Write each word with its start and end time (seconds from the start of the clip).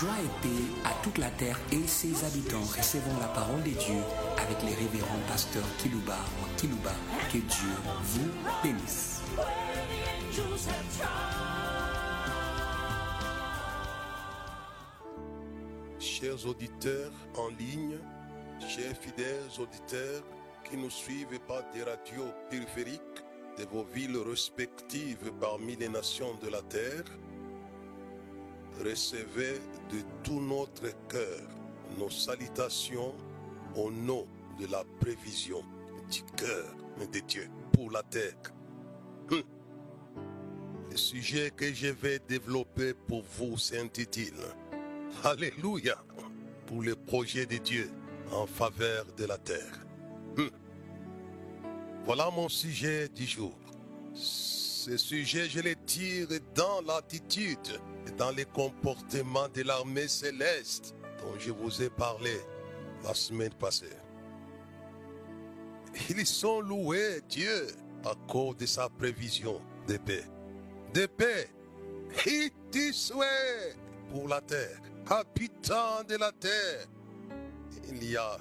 Joie 0.00 0.10
et 0.24 0.42
paix 0.42 0.64
à 0.84 1.04
toute 1.04 1.18
la 1.18 1.30
terre 1.30 1.60
et 1.70 1.86
ses 1.86 2.24
habitants. 2.24 2.62
Recevons 2.62 3.16
la 3.20 3.28
parole 3.28 3.62
de 3.62 3.70
Dieu 3.70 4.00
avec 4.36 4.60
les 4.62 4.74
révérends 4.74 5.20
pasteurs 5.28 5.62
Kilouba 5.78 6.18
ou 6.42 6.56
Kilouba. 6.56 6.90
Que 7.32 7.38
Dieu 7.38 7.70
vous 8.02 8.28
bénisse. 8.60 9.22
Chers 16.00 16.44
auditeurs 16.44 17.12
en 17.36 17.48
ligne, 17.50 17.98
chers 18.66 18.96
fidèles 18.96 19.48
auditeurs 19.60 20.24
qui 20.68 20.76
nous 20.76 20.90
suivent 20.90 21.38
par 21.46 21.62
des 21.72 21.84
radios 21.84 22.32
périphériques 22.50 23.00
de 23.58 23.64
vos 23.66 23.84
villes 23.84 24.18
respectives 24.18 25.30
parmi 25.40 25.76
les 25.76 25.88
nations 25.88 26.34
de 26.42 26.48
la 26.48 26.62
terre, 26.62 27.04
recevez 28.82 29.60
de 29.90 30.00
tout 30.22 30.40
notre 30.40 30.90
cœur 31.08 31.40
nos 31.98 32.10
salutations 32.10 33.14
au 33.76 33.90
nom 33.90 34.26
de 34.58 34.66
la 34.66 34.84
prévision 35.00 35.62
du 36.10 36.22
cœur 36.36 36.74
de 37.12 37.18
Dieu 37.20 37.48
pour 37.72 37.90
la 37.90 38.02
terre. 38.02 38.34
Hum. 39.30 39.42
Le 40.90 40.96
sujet 40.96 41.50
que 41.50 41.72
je 41.72 41.88
vais 41.88 42.20
développer 42.28 42.94
pour 42.94 43.24
vous 43.38 43.58
s'intitule 43.58 44.32
Alléluia 45.22 45.96
pour 46.66 46.82
le 46.82 46.94
projet 46.94 47.46
de 47.46 47.56
Dieu 47.56 47.90
en 48.32 48.46
faveur 48.46 49.06
de 49.16 49.24
la 49.24 49.38
terre. 49.38 49.86
Hum. 50.38 50.50
Voilà 52.04 52.30
mon 52.30 52.48
sujet 52.48 53.08
du 53.08 53.24
jour. 53.24 53.54
Ce 54.14 54.96
sujet, 54.96 55.48
je 55.48 55.60
le 55.60 55.74
tire 55.86 56.28
dans 56.54 56.80
l'attitude 56.82 57.80
dans 58.16 58.30
les 58.30 58.44
comportements 58.44 59.48
de 59.48 59.62
l'armée 59.62 60.08
céleste 60.08 60.94
dont 61.18 61.38
je 61.38 61.50
vous 61.50 61.82
ai 61.82 61.90
parlé 61.90 62.40
la 63.02 63.14
semaine 63.14 63.54
passée. 63.54 63.96
Ils 66.10 66.26
sont 66.26 66.60
loués, 66.60 67.20
Dieu, 67.28 67.68
à 68.04 68.14
cause 68.28 68.56
de 68.56 68.66
sa 68.66 68.88
prévision 68.88 69.60
de 69.86 69.96
paix. 69.96 70.24
De 70.92 71.06
paix, 71.06 71.48
du 72.72 72.92
souhait 72.92 73.74
pour 74.10 74.28
la 74.28 74.40
terre, 74.40 74.80
habitants 75.08 76.04
de 76.08 76.16
la 76.16 76.32
terre? 76.32 76.86
Il 77.88 78.10
y 78.10 78.16
a 78.16 78.36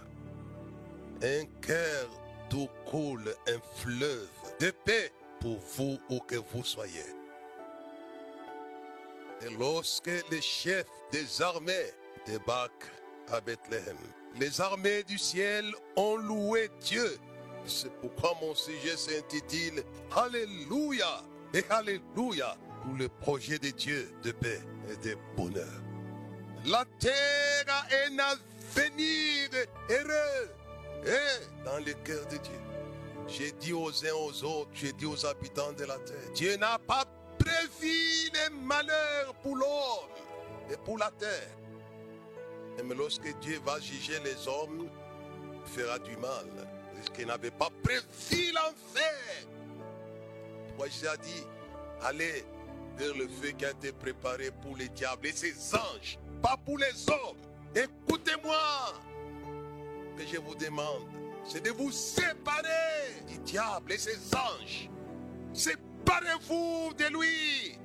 un 1.22 1.46
cœur 1.62 2.10
d'où 2.50 2.68
coule 2.86 3.34
un 3.48 3.60
fleuve 3.78 4.28
de 4.60 4.72
paix 4.72 5.12
pour 5.40 5.58
vous 5.78 5.98
où 6.10 6.20
que 6.20 6.36
vous 6.36 6.64
soyez. 6.64 7.06
Et 9.46 9.50
lorsque 9.60 10.10
les 10.32 10.42
chefs 10.42 10.86
des 11.12 11.42
armées 11.42 11.92
débarquent 12.26 12.92
à 13.30 13.42
Bethléem, 13.42 13.98
les 14.40 14.62
armées 14.62 15.04
du 15.04 15.18
ciel 15.18 15.74
ont 15.96 16.16
loué 16.16 16.70
Dieu. 16.82 17.18
C'est 17.66 17.92
pourquoi 18.02 18.38
mon 18.42 18.56
sujet 18.56 18.96
s'intitule 18.96 19.84
Alléluia 20.16 21.24
et 21.54 21.64
Alléluia 21.70 22.58
pour 22.84 22.96
le 22.96 23.08
projet 23.10 23.60
de 23.60 23.70
Dieu 23.70 24.12
de 24.24 24.32
paix 24.32 24.62
et 24.90 25.08
de 25.08 25.18
bonheur. 25.36 25.82
La 26.66 26.86
terre 27.00 27.66
a 27.68 27.86
un 28.08 28.20
avenir 28.20 29.50
heureux 29.90 30.50
et 31.06 31.66
dans 31.66 31.80
le 31.80 31.94
cœur 32.06 32.26
de 32.28 32.38
Dieu. 32.38 32.60
J'ai 33.28 33.52
dit 33.54 33.74
aux 33.74 34.06
uns 34.06 34.14
aux 34.14 34.44
autres, 34.44 34.72
j'ai 34.74 34.94
dit 34.94 35.06
aux 35.06 35.26
habitants 35.26 35.74
de 35.74 35.86
la 35.86 35.98
terre, 36.00 36.32
Dieu 36.34 36.56
n'a 36.58 36.78
pas 36.80 37.06
prévu 37.44 38.30
les 38.34 38.56
malheurs 38.66 39.34
pour 39.42 39.56
l'homme 39.56 40.10
et 40.72 40.78
pour 40.78 40.98
la 40.98 41.12
terre. 41.12 41.58
Mais 42.84 42.96
lorsque 42.96 43.38
Dieu 43.40 43.60
va 43.66 43.80
juger 43.80 44.20
les 44.24 44.48
hommes, 44.48 44.90
il 45.66 45.72
fera 45.72 46.00
du 46.00 46.16
mal. 46.18 46.48
Parce 46.96 47.10
qu'il 47.10 47.28
n'avait 47.28 47.52
pas 47.52 47.70
prévu 47.84 48.52
l'enfer. 48.54 49.48
Moi, 50.78 50.88
j'ai 50.90 51.18
dit, 51.22 51.44
allez 52.02 52.44
vers 52.98 53.14
le 53.16 53.28
feu 53.28 53.52
qui 53.52 53.66
a 53.66 53.72
été 53.72 53.92
préparé 53.92 54.52
pour 54.62 54.76
les 54.76 54.90
diables 54.90 55.28
et 55.28 55.32
ses 55.32 55.76
anges, 55.76 56.18
pas 56.42 56.58
pour 56.66 56.78
les 56.78 57.10
hommes. 57.10 57.38
Écoutez-moi, 57.76 58.56
que 60.18 60.26
je 60.26 60.38
vous 60.38 60.56
demande, 60.56 61.04
c'est 61.46 61.64
de 61.64 61.72
vous 61.72 61.92
séparer 61.92 63.24
du 63.28 63.38
diable 63.40 63.94
et 63.94 63.98
ses 63.98 64.20
anges. 64.36 64.90
Séparez-vous 66.04 66.94
de 66.98 67.06
lui. 67.18 67.78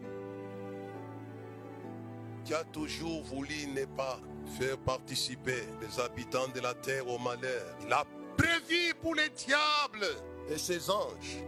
Qui 2.45 2.55
a 2.55 2.65
toujours 2.65 3.23
voulu 3.25 3.67
ne 3.69 3.84
pas 3.84 4.19
faire 4.59 4.79
participer 4.79 5.62
les 5.81 6.01
habitants 6.01 6.49
de 6.49 6.61
la 6.61 6.75
terre 6.75 7.06
au 7.06 7.19
malheur. 7.19 7.77
Il 7.87 7.93
a 7.93 8.05
prévu 8.37 8.95
pour 9.01 9.15
les 9.15 9.29
diables 9.31 10.06
et 10.51 10.59
ses 10.59 10.91
anges. 10.91 11.43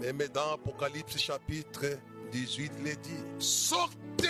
Même 0.00 0.22
dans 0.32 0.54
Apocalypse 0.54 1.18
chapitre 1.18 1.98
18, 2.30 2.72
il 2.80 2.86
est 2.88 2.96
dit, 2.96 3.24
sortez 3.38 4.28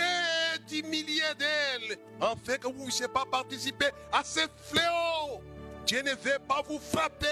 du 0.67 0.83
milieu 0.83 1.33
d'elle, 1.37 1.97
afin 2.19 2.57
que 2.57 2.67
vous 2.67 2.79
ne 2.79 2.83
puissiez 2.83 3.07
pas 3.07 3.25
participer 3.29 3.89
à 4.11 4.23
ces 4.23 4.45
fléaux. 4.69 5.41
Dieu 5.85 6.01
ne 6.01 6.11
veut 6.11 6.39
pas 6.47 6.61
vous 6.67 6.79
frapper. 6.79 7.27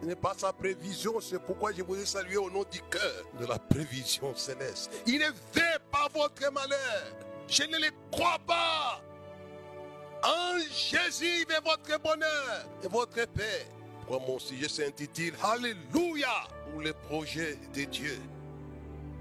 Ce 0.00 0.06
n'est 0.06 0.16
pas 0.16 0.34
sa 0.36 0.52
prévision, 0.52 1.20
c'est 1.20 1.38
pourquoi 1.38 1.72
je 1.72 1.82
vous 1.82 1.96
ai 1.96 2.06
salué 2.06 2.38
au 2.38 2.50
nom 2.50 2.64
du 2.70 2.80
cœur 2.90 3.24
de 3.38 3.46
la 3.46 3.58
prévision 3.58 4.34
céleste. 4.34 4.90
Il 5.06 5.18
ne 5.18 5.26
veut 5.26 5.78
pas 5.90 6.08
votre 6.14 6.50
malheur. 6.52 7.12
Je 7.46 7.64
ne 7.64 7.76
le 7.76 7.90
crois 8.10 8.38
pas. 8.46 9.02
En 10.22 10.58
Jésus 10.58 11.44
veut 11.48 11.60
votre 11.64 12.00
bonheur 12.02 12.66
et 12.82 12.88
votre 12.88 13.26
paix. 13.26 13.66
Pour 14.06 14.20
mon 14.22 14.38
sujet 14.38 14.68
s'intitule 14.68 15.34
Alléluia 15.42 16.48
pour 16.70 16.80
le 16.80 16.92
projet 16.92 17.58
de 17.74 17.84
Dieu. 17.84 18.18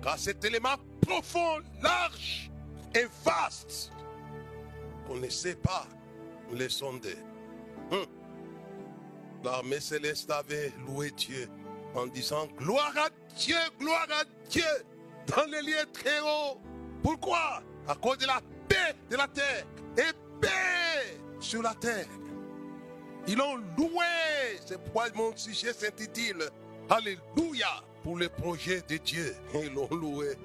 Car 0.01 0.17
cet 0.17 0.45
élément 0.45 0.75
profond, 1.01 1.59
large 1.81 2.49
et 2.95 3.05
vaste 3.25 3.91
qu'on 5.05 5.15
ne 5.17 5.29
sait 5.29 5.55
pas 5.55 5.85
les 6.53 6.69
sonder. 6.69 7.17
L'armée 9.43 9.79
céleste 9.79 10.29
avait 10.31 10.71
loué 10.85 11.11
Dieu 11.11 11.47
en 11.95 12.07
disant 12.07 12.47
Gloire 12.57 12.93
à 12.97 13.09
Dieu, 13.35 13.55
gloire 13.79 14.07
à 14.11 14.23
Dieu 14.49 14.63
dans 15.27 15.45
les 15.45 15.61
lieux 15.61 15.85
très 15.93 16.19
hauts. 16.19 16.59
Pourquoi? 17.03 17.61
À 17.87 17.95
cause 17.95 18.17
de 18.17 18.27
la 18.27 18.41
paix 18.67 18.95
de 19.09 19.15
la 19.15 19.27
terre 19.27 19.65
et 19.97 20.11
paix 20.41 21.17
sur 21.39 21.61
la 21.61 21.73
terre. 21.75 22.07
Ils 23.27 23.37
l'ont 23.37 23.57
loué. 23.77 24.59
C'est 24.65 24.81
pourquoi 24.83 25.05
mon 25.15 25.35
sujet 25.35 25.73
s'intitule 25.73 26.49
Alléluia 26.89 27.83
pour 28.03 28.17
le 28.17 28.27
projet 28.27 28.81
de 28.87 28.97
Dieu. 28.97 29.35
Ils 29.53 29.73
l'ont 29.73 29.89
loué. 29.89 30.35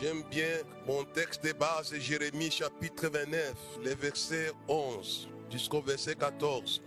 J'aime 0.00 0.22
bien 0.30 0.58
mon 0.86 1.04
texte 1.04 1.42
de 1.44 1.52
base, 1.52 1.94
Jérémie 1.94 2.50
chapitre 2.50 3.08
29, 3.08 3.54
les 3.82 3.94
versets 3.94 4.52
11 4.68 5.28
jusqu'au 5.50 5.80
verset 5.80 6.14
14. 6.14 6.82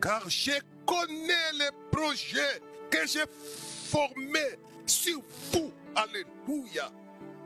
Car 0.00 0.28
je 0.28 0.52
connais 0.86 1.52
les 1.58 1.70
projets 1.90 2.60
que 2.90 3.06
j'ai 3.06 3.24
formés 3.30 4.58
sur 4.86 5.20
vous. 5.52 5.72
Alléluia. 5.94 6.90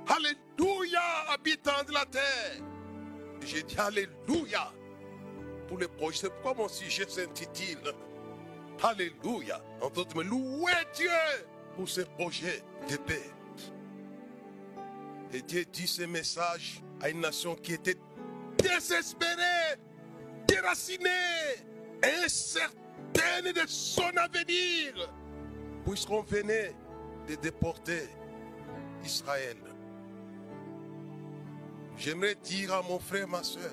Alléluia, 0.06 1.00
habitants 1.30 1.82
de 1.86 1.92
la 1.92 2.04
terre. 2.06 2.62
J'ai 3.44 3.62
dit 3.62 3.76
Alléluia 3.78 4.72
pour 5.66 5.78
les 5.78 5.88
projets. 5.88 6.18
C'est 6.22 6.30
pourquoi 6.30 6.54
mon 6.54 6.68
sujet 6.68 7.08
s'intitule 7.08 7.92
Alléluia. 8.82 9.60
En 9.80 9.88
d'autres 9.90 10.22
mots, 10.22 10.22
louez 10.22 10.72
Dieu 10.94 11.10
pour 11.76 11.88
ce 11.88 12.02
projet 12.02 12.62
de 12.88 12.96
paix. 12.98 13.30
Et 15.32 15.42
Dieu 15.42 15.64
dit 15.64 15.88
ce 15.88 16.02
message 16.02 16.82
à 17.00 17.08
une 17.08 17.20
nation 17.20 17.56
qui 17.56 17.72
était 17.72 17.96
désespérée, 18.58 19.76
déracinée, 20.46 21.08
incertaine 22.24 23.52
de 23.52 23.66
son 23.66 24.10
avenir, 24.16 25.10
puisqu'on 25.84 26.22
venait 26.22 26.74
de 27.28 27.34
déporter 27.36 28.08
Israël. 29.04 29.56
J'aimerais 31.96 32.34
dire 32.36 32.74
à 32.74 32.82
mon 32.82 32.98
frère, 32.98 33.28
ma 33.28 33.42
soeur, 33.42 33.72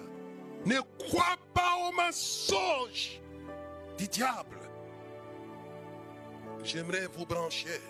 ne 0.66 0.80
crois 1.00 1.38
pas 1.54 1.76
aux 1.88 1.92
mensonges 1.94 3.20
du 3.98 4.08
diable. 4.08 4.58
J'aimerais 6.64 7.08
vous 7.08 7.26
brancher 7.26 7.82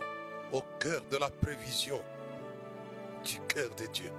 au 0.54 0.62
cœur 0.80 1.02
de 1.12 1.18
la 1.18 1.30
prévision 1.30 2.02
du 3.24 3.40
cœur 3.48 3.70
de 3.76 3.86
Dieu. 3.88 4.12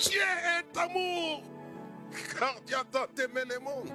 Dieu 0.00 0.20
est 0.20 0.78
amour, 0.78 1.42
car 2.38 2.60
Dieu 2.66 2.76
a 2.76 2.84
tant 2.84 3.06
aimé 3.22 3.42
le 3.48 3.58
monde. 3.58 3.92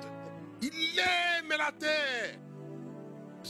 Il 0.62 1.00
aime 1.00 1.50
la 1.50 1.72
terre. 1.72 2.40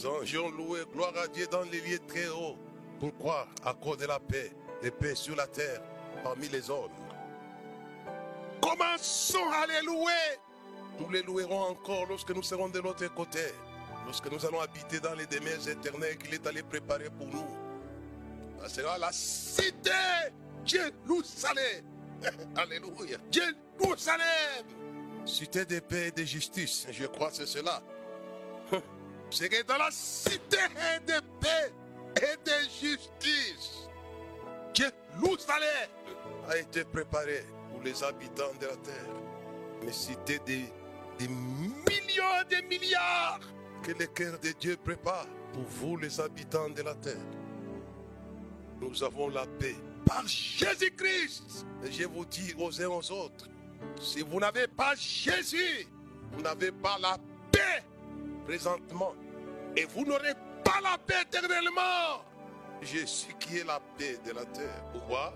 Ont 0.05 0.49
loué 0.49 0.81
gloire 0.93 1.13
à 1.17 1.27
Dieu 1.27 1.47
dans 1.47 1.63
les 1.63 1.81
lieux 1.81 1.99
très 2.07 2.27
hauts. 2.27 2.57
Pourquoi 2.99 3.47
À 3.63 3.73
cause 3.73 3.97
de 3.97 4.05
la 4.05 4.19
paix 4.19 4.51
et 4.83 4.91
paix 4.91 5.15
sur 5.15 5.35
la 5.35 5.47
terre 5.47 5.81
parmi 6.23 6.47
les 6.49 6.69
hommes. 6.69 6.91
Commençons 8.61 9.49
à 9.51 9.65
les 9.67 9.85
louer. 9.85 10.39
Nous 10.99 11.09
les 11.09 11.23
louerons 11.23 11.69
encore 11.69 12.05
lorsque 12.07 12.31
nous 12.31 12.43
serons 12.43 12.69
de 12.69 12.79
l'autre 12.79 13.07
côté, 13.13 13.45
lorsque 14.05 14.31
nous 14.31 14.45
allons 14.45 14.61
habiter 14.61 14.99
dans 14.99 15.13
les 15.13 15.27
demeures 15.27 15.67
éternelles 15.67 16.17
qu'il 16.17 16.33
est 16.33 16.45
allé 16.47 16.63
préparer 16.63 17.09
pour 17.09 17.27
nous. 17.27 17.47
Ça 18.61 18.69
sera 18.69 18.97
la 18.97 19.11
cité 19.11 19.91
Jérusalem. 20.65 21.96
Alléluia. 22.55 23.17
Cité 25.25 25.65
de 25.65 25.79
paix 25.79 26.07
et 26.07 26.11
de 26.11 26.23
justice. 26.23 26.87
Je 26.91 27.05
crois 27.05 27.29
que 27.29 27.35
c'est 27.37 27.45
cela. 27.45 27.81
C'est 29.29 29.49
que 29.49 29.61
dans 29.63 29.77
la 29.77 29.91
cité 29.91 30.57
de 31.05 31.19
paix 31.41 31.73
et 32.15 32.49
de 32.49 32.69
justice, 32.69 33.89
Jérusalem 34.73 35.89
a 36.49 36.57
été 36.57 36.85
préparé 36.85 37.43
pour 37.69 37.81
les 37.83 38.01
habitants 38.03 38.53
de 38.61 38.67
la 38.67 38.75
terre. 38.77 39.11
Une 39.81 39.91
cité 39.91 40.39
de, 40.39 40.61
des 41.19 41.27
millions 41.27 42.43
de 42.49 42.67
milliards 42.67 43.41
que 43.83 43.91
le 43.91 44.05
cœur 44.07 44.39
de 44.39 44.51
Dieu 44.51 44.77
prépare 44.81 45.27
pour 45.53 45.63
vous, 45.63 45.97
les 45.97 46.19
habitants 46.21 46.69
de 46.69 46.81
la 46.81 46.95
terre. 46.95 47.15
Nous 48.79 49.03
avons 49.03 49.27
la 49.29 49.45
paix 49.59 49.75
par 50.07 50.25
Jésus-Christ. 50.25 51.65
Je 51.89 52.06
vous 52.06 52.25
dis 52.25 52.54
aux 52.57 52.81
uns 52.81 52.88
aux 52.88 53.12
autres, 53.12 53.48
si 54.01 54.21
vous 54.21 54.39
n'avez 54.39 54.68
pas 54.68 54.95
Jésus, 54.95 55.88
vous 56.31 56.42
n'avez 56.42 56.71
pas 56.71 56.98
la 57.01 57.18
paix 57.51 57.83
présentement. 58.45 59.13
Et 59.75 59.86
vous 59.86 60.06
n'aurez 60.06 60.33
pas 60.63 60.80
la 60.81 60.98
paix 60.98 61.21
éternellement. 61.21 62.24
Jésus 62.81 63.33
qui 63.39 63.57
est 63.57 63.63
la 63.63 63.80
paix 63.98 64.18
de 64.25 64.31
la 64.31 64.45
terre. 64.45 64.83
Pourquoi 64.92 65.33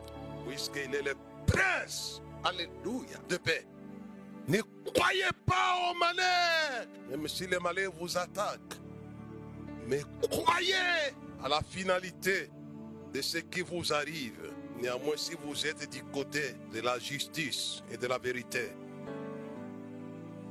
Puisqu'il 0.47 0.95
est 0.95 1.03
le 1.03 1.15
prince, 1.45 2.21
alléluia, 2.43 3.17
de 3.29 3.37
paix. 3.37 3.65
Ne 4.47 4.59
croyez 4.93 5.29
pas 5.45 5.75
au 5.89 5.93
malheur, 5.97 6.87
même 7.09 7.27
si 7.27 7.45
les 7.45 7.59
malheurs 7.59 7.91
vous 7.99 8.17
attaquent. 8.17 8.79
Mais 9.87 10.01
croyez 10.29 10.73
à 11.43 11.49
la 11.49 11.61
finalité 11.61 12.49
de 13.13 13.21
ce 13.21 13.37
qui 13.37 13.61
vous 13.61 13.93
arrive. 13.93 14.51
Néanmoins, 14.81 15.15
si 15.15 15.33
vous 15.43 15.67
êtes 15.67 15.87
du 15.91 16.03
côté 16.05 16.55
de 16.73 16.81
la 16.81 16.97
justice 16.97 17.83
et 17.91 17.97
de 17.97 18.07
la 18.07 18.17
vérité. 18.17 18.71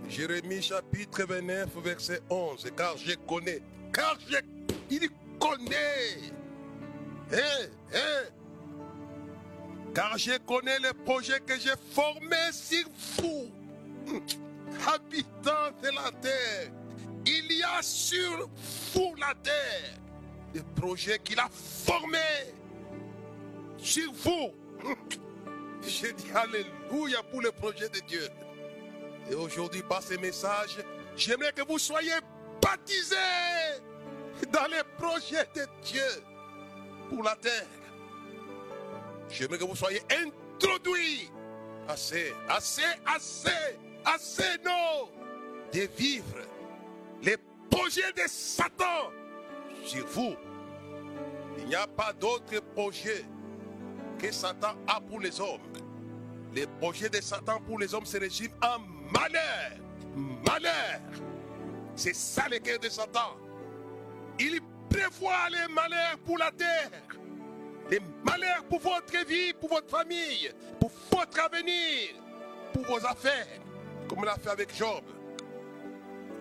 Jérémie 0.09 0.63
chapitre 0.63 1.25
29, 1.25 1.69
verset 1.83 2.21
11. 2.31 2.71
Car 2.77 2.97
je 2.97 3.15
connais, 3.27 3.61
car 3.93 4.17
je, 4.29 4.37
il 4.89 5.09
connaît. 5.41 6.33
Hein, 7.33 7.67
hein. 7.93 8.23
Car 9.93 10.17
je 10.17 10.39
connais 10.47 10.79
le 10.79 10.93
projet 11.05 11.41
que 11.41 11.59
j'ai 11.59 11.75
formé 11.93 12.37
sur 12.53 12.87
vous, 13.19 13.51
habitants 14.87 15.77
de 15.83 15.89
la 15.89 16.13
terre. 16.21 16.71
Il 17.27 17.53
y 17.53 17.63
a 17.65 17.83
sur 17.83 18.49
vous 18.95 19.15
la 19.17 19.35
terre 19.43 19.99
des 20.53 20.63
projets 20.75 21.19
qu'il 21.19 21.39
a 21.39 21.49
formés 21.51 22.55
sur 23.83 24.13
vous. 24.13 24.53
J'ai 25.87 26.13
dit 26.13 26.31
Alléluia 26.35 27.23
pour 27.31 27.41
le 27.41 27.53
projet 27.53 27.89
de 27.89 28.01
Dieu. 28.01 28.29
Et 29.31 29.35
aujourd'hui, 29.35 29.83
par 29.83 30.03
ces 30.03 30.19
messages, 30.19 30.79
j'aimerais 31.17 31.53
que 31.53 31.63
vous 31.63 31.79
soyez 31.79 32.13
baptisés 32.61 33.17
dans 34.53 34.67
les 34.67 34.83
projets 34.99 35.47
de 35.55 35.67
Dieu 35.83 36.23
pour 37.09 37.23
la 37.23 37.37
terre. 37.37 37.67
J'aimerais 39.29 39.59
que 39.59 39.65
vous 39.65 39.77
soyez 39.77 40.03
introduits. 40.11 41.31
Assez, 41.89 42.33
assez, 42.49 42.83
assez, 43.07 43.51
assez, 44.05 44.59
non, 44.65 45.09
de 45.73 45.89
vivre 45.97 46.39
les 47.23 47.37
projets 47.71 48.13
de 48.13 48.23
Satan 48.29 49.11
sur 49.85 50.07
vous. 50.07 50.35
Il 51.59 51.67
n'y 51.67 51.75
a 51.75 51.87
pas 51.87 52.13
d'autre 52.13 52.61
projet 52.75 53.25
que 54.21 54.31
Satan 54.33 54.75
a 54.87 55.01
pour 55.01 55.21
les 55.21 55.41
hommes. 55.41 55.61
Les 56.55 56.67
projets 56.67 57.09
de 57.09 57.21
Satan 57.21 57.61
pour 57.61 57.79
les 57.79 57.95
hommes 57.95 58.07
se 58.07 58.19
résument 58.19 58.55
en 58.63 58.79
malheur. 59.13 59.79
Malheur. 60.47 61.01
C'est 61.95 62.15
ça 62.15 62.49
le 62.51 62.59
cœur 62.59 62.79
de 62.79 62.89
Satan. 62.89 63.37
Il 64.39 64.61
prévoit 64.89 65.49
les 65.51 65.73
malheurs 65.73 66.19
pour 66.25 66.39
la 66.39 66.51
terre. 66.51 66.91
Les 67.91 68.01
malheurs 68.25 68.65
pour 68.69 68.81
votre 68.81 69.27
vie, 69.27 69.53
pour 69.55 69.71
votre 69.71 69.91
famille, 69.91 70.53
pour 70.79 70.91
votre 71.11 71.41
avenir, 71.41 72.11
pour 72.73 72.85
vos 72.85 73.07
affaires. 73.07 73.61
Comme 74.09 74.21
il 74.21 74.25
l'a 74.25 74.37
fait 74.37 74.51
avec 74.51 74.77
Job. 74.77 75.03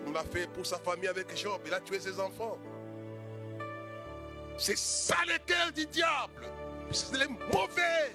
Il 0.06 0.12
l'a 0.12 0.24
fait 0.24 0.48
pour 0.48 0.66
sa 0.66 0.78
famille 0.78 1.08
avec 1.08 1.36
Job. 1.36 1.60
Il 1.66 1.74
a 1.74 1.80
tué 1.80 2.00
ses 2.00 2.18
enfants. 2.18 2.58
C'est 4.58 4.76
ça 4.76 5.16
le 5.26 5.38
cœur 5.46 5.72
du 5.72 5.86
diable. 5.86 6.46
C'est 6.92 7.18
le 7.18 7.28
mauvais. 7.28 8.12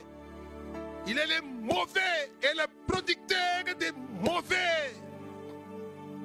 Il 1.07 1.17
est 1.17 1.27
le 1.27 1.41
mauvais 1.61 2.31
et 2.41 2.53
le 2.55 2.65
producteur 2.87 3.63
des 3.79 3.91
mauvais. 4.19 4.93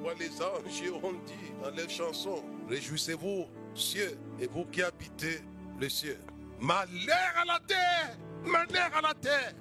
Moi, 0.01 0.13
les 0.19 0.41
anges 0.41 1.03
ont 1.03 1.13
dit 1.13 1.53
dans 1.63 1.69
les 1.69 1.87
chansons, 1.87 2.43
réjouissez-vous, 2.67 3.45
cieux, 3.75 4.17
et 4.39 4.47
vous 4.47 4.65
qui 4.65 4.81
habitez 4.81 5.41
le 5.79 5.87
ciel. 5.87 6.19
Malheur 6.59 7.33
à 7.35 7.45
la 7.45 7.59
terre, 7.67 8.17
malheur 8.43 8.89
à 8.95 9.01
la 9.01 9.13
terre, 9.13 9.53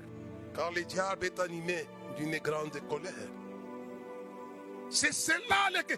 car 0.54 0.72
le 0.72 0.82
diable 0.84 1.26
est 1.26 1.38
animé 1.38 1.86
d'une 2.16 2.38
grande 2.38 2.80
colère. 2.88 3.12
C'est 4.88 5.12
cela 5.12 5.82
que 5.82 5.94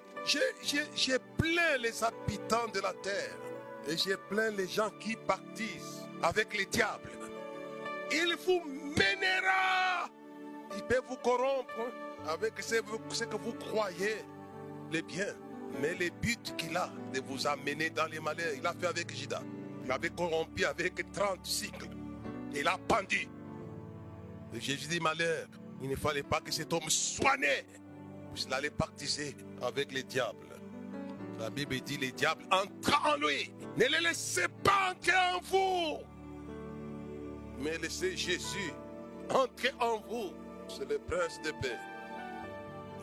j'ai 0.95 1.19
plein 1.39 1.79
les 1.81 2.05
habitants 2.05 2.69
de 2.75 2.81
la 2.81 2.93
terre 2.95 3.39
et 3.89 3.97
j'ai 3.97 4.17
plein 4.29 4.51
les 4.51 4.69
gens 4.69 4.91
qui 5.01 5.17
baptisent 5.27 6.02
avec 6.23 6.57
les 6.57 6.67
diables. 6.67 7.11
Il 8.13 8.37
vous 8.47 8.63
mènera. 8.97 10.09
Il 10.77 10.83
peut 10.85 11.03
vous 11.09 11.17
corrompre 11.17 11.91
avec 12.29 12.55
ce, 12.63 12.77
que 12.77 13.37
vous 13.37 13.53
croyez, 13.55 14.25
les 14.91 15.03
biens. 15.03 15.35
Mais 15.81 15.95
le 15.95 16.11
but 16.21 16.55
qu'il 16.57 16.77
a 16.77 16.91
de 17.13 17.21
vous 17.21 17.47
amener 17.47 17.91
dans 17.91 18.07
les 18.07 18.21
malheurs, 18.21 18.53
il 18.57 18.67
a 18.67 18.75
fait 18.75 18.87
avec 18.87 19.13
Jida. 19.15 19.43
Il 19.85 19.91
avait 19.91 20.11
corrompu 20.11 20.65
avec 20.65 21.11
30 21.13 21.45
cycles. 21.45 21.89
Il 22.55 22.69
a 22.69 22.77
pendu. 22.87 23.29
Jésus 24.55 24.89
dit 24.89 25.01
malheur. 25.01 25.47
Il 25.83 25.89
ne 25.89 25.97
fallait 25.97 26.23
pas 26.23 26.41
que 26.41 26.53
cet 26.53 26.73
homme 26.73 26.89
soit 26.89 27.37
né. 27.39 27.65
Il 28.47 28.55
allait 28.55 28.71
partiser 28.71 29.35
avec 29.63 29.93
les 29.93 30.03
diables. 30.03 30.47
La 31.39 31.51
Bible 31.51 31.81
dit 31.81 31.97
les 31.97 32.13
diables 32.13 32.45
entrent 32.51 33.03
en 33.07 33.17
lui. 33.17 33.53
Ne 33.77 33.87
les 33.87 34.01
laissez 34.01 34.47
pas 34.63 34.93
entrer 34.93 35.17
en 35.17 35.41
vous. 35.41 36.12
Mais 37.63 37.79
laissez 37.79 38.17
Jésus 38.17 38.73
entrer 39.31 39.73
en 39.81 39.99
vous. 40.09 40.33
C'est 40.69 40.89
le 40.89 40.99
prince 40.99 41.41
de 41.43 41.51
paix. 41.63 41.79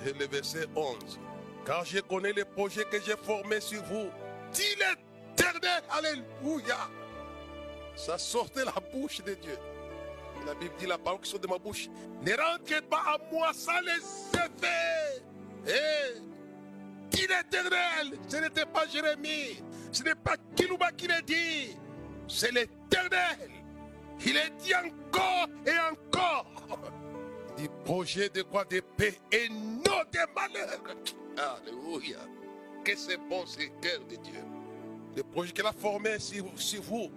Et 0.06 0.14
le 0.14 0.28
verset 0.28 0.66
11. 0.76 1.20
Car 1.66 1.86
je 1.86 2.00
connais 2.00 2.34
les 2.34 2.46
projets 2.46 2.84
que 2.86 3.02
j'ai 3.02 3.16
formés 3.16 3.62
sur 3.62 3.82
vous. 3.84 4.10
Dit 4.52 4.76
l'éternel. 4.76 5.84
Alléluia. 5.90 6.78
Ça 7.96 8.18
sortait 8.18 8.66
la 8.66 8.74
bouche 8.94 9.22
de 9.24 9.34
Dieu. 9.36 9.58
La 10.46 10.54
Bible 10.56 10.74
dit 10.78 10.88
la 10.88 10.98
parole 10.98 11.22
qui 11.22 11.30
sort 11.30 11.40
de 11.40 11.48
ma 11.48 11.58
bouche. 11.58 11.90
Ne 12.22 12.32
rentrez 12.32 12.82
pas 12.82 13.04
à 13.06 13.18
moi 13.32 13.52
sans 13.54 13.80
les 13.82 14.40
effets. 14.40 15.24
Et 15.68 16.20
dit 17.10 17.28
l'éternel. 17.28 18.20
Ce 18.28 18.38
n'était 18.38 18.66
pas 18.66 18.88
Jérémie. 18.88 19.64
Ce 19.92 20.04
n'est 20.04 20.16
pas 20.16 20.36
Kilouba 20.56 20.92
qui 20.92 21.08
l'a 21.08 21.22
dit. 21.22 21.78
C'est 22.28 22.52
l'éternel. 22.52 23.59
Il 24.26 24.38
est 24.38 24.52
dit 24.60 24.74
encore 24.76 25.48
et 25.66 25.80
encore. 25.92 26.46
Du 27.58 27.68
projet 27.84 28.30
de 28.30 28.42
quoi 28.44 28.66
de 28.66 28.82
paix 28.98 29.20
et 29.32 29.50
non 29.50 30.02
de 30.12 30.34
malheur. 30.34 30.80
Alléluia. 31.38 32.20
Que 32.84 32.96
c'est 32.96 33.18
bon 33.18 33.46
ce 33.46 33.58
cœur 33.82 34.00
de 34.10 34.16
Dieu. 34.16 34.44
Le 35.16 35.24
projet 35.24 35.52
qu'il 35.52 35.66
a 35.66 35.72
formé 35.72 36.20
sur, 36.20 36.46
sur 36.56 36.82
vous. 36.82 37.12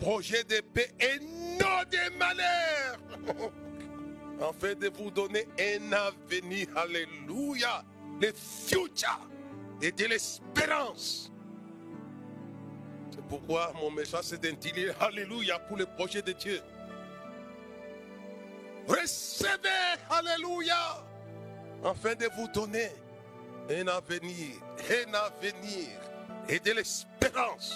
Projet 0.00 0.44
de 0.44 0.60
paix 0.60 0.90
et 0.98 1.18
non 1.20 1.82
de 1.90 2.18
malheur. 2.18 2.98
Afin 4.40 4.74
de 4.74 4.88
vous 4.88 5.10
donner 5.10 5.46
un 5.58 5.92
avenir. 5.92 6.68
Alléluia. 6.76 7.84
Le 8.20 8.32
futur 8.32 9.28
et 9.82 9.92
de 9.92 10.06
l'espérance. 10.06 11.30
Pourquoi 13.30 13.72
mon 13.80 13.92
message 13.92 14.24
s'est 14.24 14.50
intitulé 14.50 14.90
Alléluia 15.00 15.60
pour 15.60 15.76
le 15.76 15.86
projet 15.86 16.20
de 16.20 16.32
Dieu. 16.32 16.60
Recevez, 18.88 19.68
Alléluia, 20.10 21.04
afin 21.84 22.16
de 22.16 22.28
vous 22.36 22.48
donner 22.48 22.90
un 23.70 23.86
avenir, 23.86 24.56
un 24.90 25.14
avenir 25.14 25.86
et 26.48 26.58
de 26.58 26.72
l'espérance, 26.72 27.72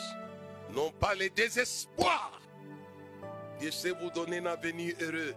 non 0.74 0.90
pas 0.90 1.14
le 1.14 1.30
désespoir, 1.30 2.40
Il 3.62 3.72
sait 3.72 3.92
vous 3.92 4.10
donner 4.10 4.38
un 4.38 4.46
avenir 4.46 4.96
heureux. 5.00 5.34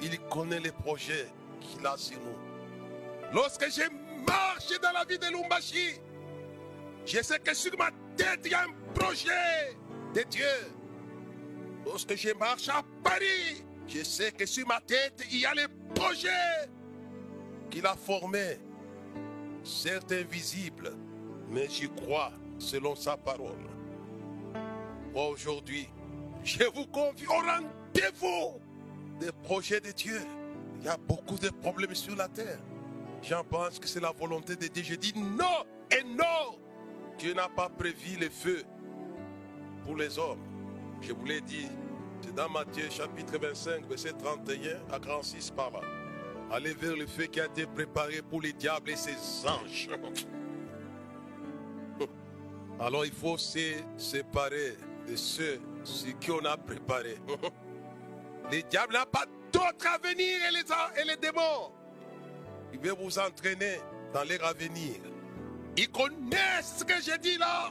Il 0.00 0.20
connaît 0.30 0.60
les 0.60 0.70
projets 0.70 1.26
qu'il 1.60 1.84
a 1.84 1.96
sur 1.96 2.20
nous. 2.20 2.38
Lorsque 3.32 3.68
j'ai 3.72 3.88
marché 4.24 4.78
dans 4.80 4.92
la 4.92 5.04
vie 5.04 5.18
de 5.18 5.26
Lumbashi, 5.26 6.00
je 7.04 7.20
sais 7.20 7.40
que 7.40 7.52
sur 7.54 7.76
ma 7.76 7.90
il 8.18 8.54
un 8.54 8.68
projet 8.94 9.76
de 10.14 10.22
Dieu. 10.22 10.44
Lorsque 11.84 12.16
je 12.16 12.30
marche 12.34 12.68
à 12.68 12.82
Paris, 13.02 13.64
je 13.86 14.02
sais 14.02 14.32
que 14.32 14.46
sur 14.46 14.66
ma 14.66 14.80
tête, 14.80 15.24
il 15.30 15.40
y 15.40 15.46
a 15.46 15.54
les 15.54 15.66
projets 15.94 16.68
qu'il 17.70 17.86
a 17.86 17.94
formés. 17.94 18.58
Certes 19.62 20.12
invisibles, 20.12 20.96
mais 21.50 21.68
j'y 21.68 21.88
crois 21.88 22.32
selon 22.58 22.94
sa 22.94 23.16
parole. 23.16 23.66
Aujourd'hui, 25.14 25.88
je 26.44 26.64
vous 26.64 26.86
convie 26.86 27.26
au 27.26 27.32
rendez-vous 27.32 28.60
des 29.20 29.32
projets 29.42 29.80
de 29.80 29.90
Dieu. 29.92 30.20
Il 30.80 30.86
y 30.86 30.88
a 30.88 30.96
beaucoup 30.96 31.38
de 31.38 31.50
problèmes 31.50 31.94
sur 31.94 32.14
la 32.14 32.28
terre. 32.28 32.60
J'en 33.22 33.42
pense 33.42 33.78
que 33.78 33.88
c'est 33.88 34.00
la 34.00 34.12
volonté 34.12 34.54
de 34.54 34.68
Dieu. 34.68 34.84
Je 34.84 34.94
dis 34.94 35.12
non 35.16 35.64
et 35.90 36.04
non. 36.04 36.58
Dieu 37.18 37.34
n'a 37.34 37.48
pas 37.48 37.68
prévu 37.68 38.16
le 38.16 38.30
feu 38.30 38.62
pour 39.84 39.96
les 39.96 40.18
hommes. 40.18 40.38
Je 41.00 41.12
vous 41.12 41.24
l'ai 41.24 41.40
dit, 41.40 41.66
c'est 42.20 42.32
dans 42.34 42.48
Matthieu 42.48 42.88
chapitre 42.90 43.38
25, 43.38 43.86
verset 43.88 44.12
31 44.12 44.94
à 44.94 45.00
46 45.00 45.50
par 45.50 45.72
là. 45.72 45.80
Allez 46.50 46.74
vers 46.74 46.96
le 46.96 47.06
feu 47.06 47.24
qui 47.24 47.40
a 47.40 47.46
été 47.46 47.66
préparé 47.66 48.22
pour 48.22 48.40
les 48.40 48.52
diables 48.52 48.90
et 48.90 48.96
ses 48.96 49.16
anges. 49.46 49.88
Alors 52.80 53.04
il 53.04 53.12
faut 53.12 53.36
se 53.36 53.74
séparer 53.96 54.76
de 55.08 55.16
ceux 55.16 55.60
ce 55.82 56.06
qu'on 56.24 56.44
a 56.44 56.56
préparé. 56.56 57.16
Les 58.50 58.62
diables 58.62 58.94
n'ont 58.94 59.10
pas 59.10 59.26
d'autre 59.52 59.86
avenir 59.94 60.38
et 60.48 60.52
les, 60.52 61.02
et 61.02 61.04
les 61.04 61.16
démons. 61.16 61.70
Ils 62.72 62.78
veulent 62.78 62.96
vous 62.98 63.18
entraîner 63.18 63.78
dans 64.14 64.24
leur 64.24 64.42
avenir. 64.44 64.94
Ils 65.78 65.88
connaissent 65.90 66.78
ce 66.78 66.84
que 66.84 67.00
j'ai 67.00 67.16
dit 67.18 67.38
là. 67.38 67.70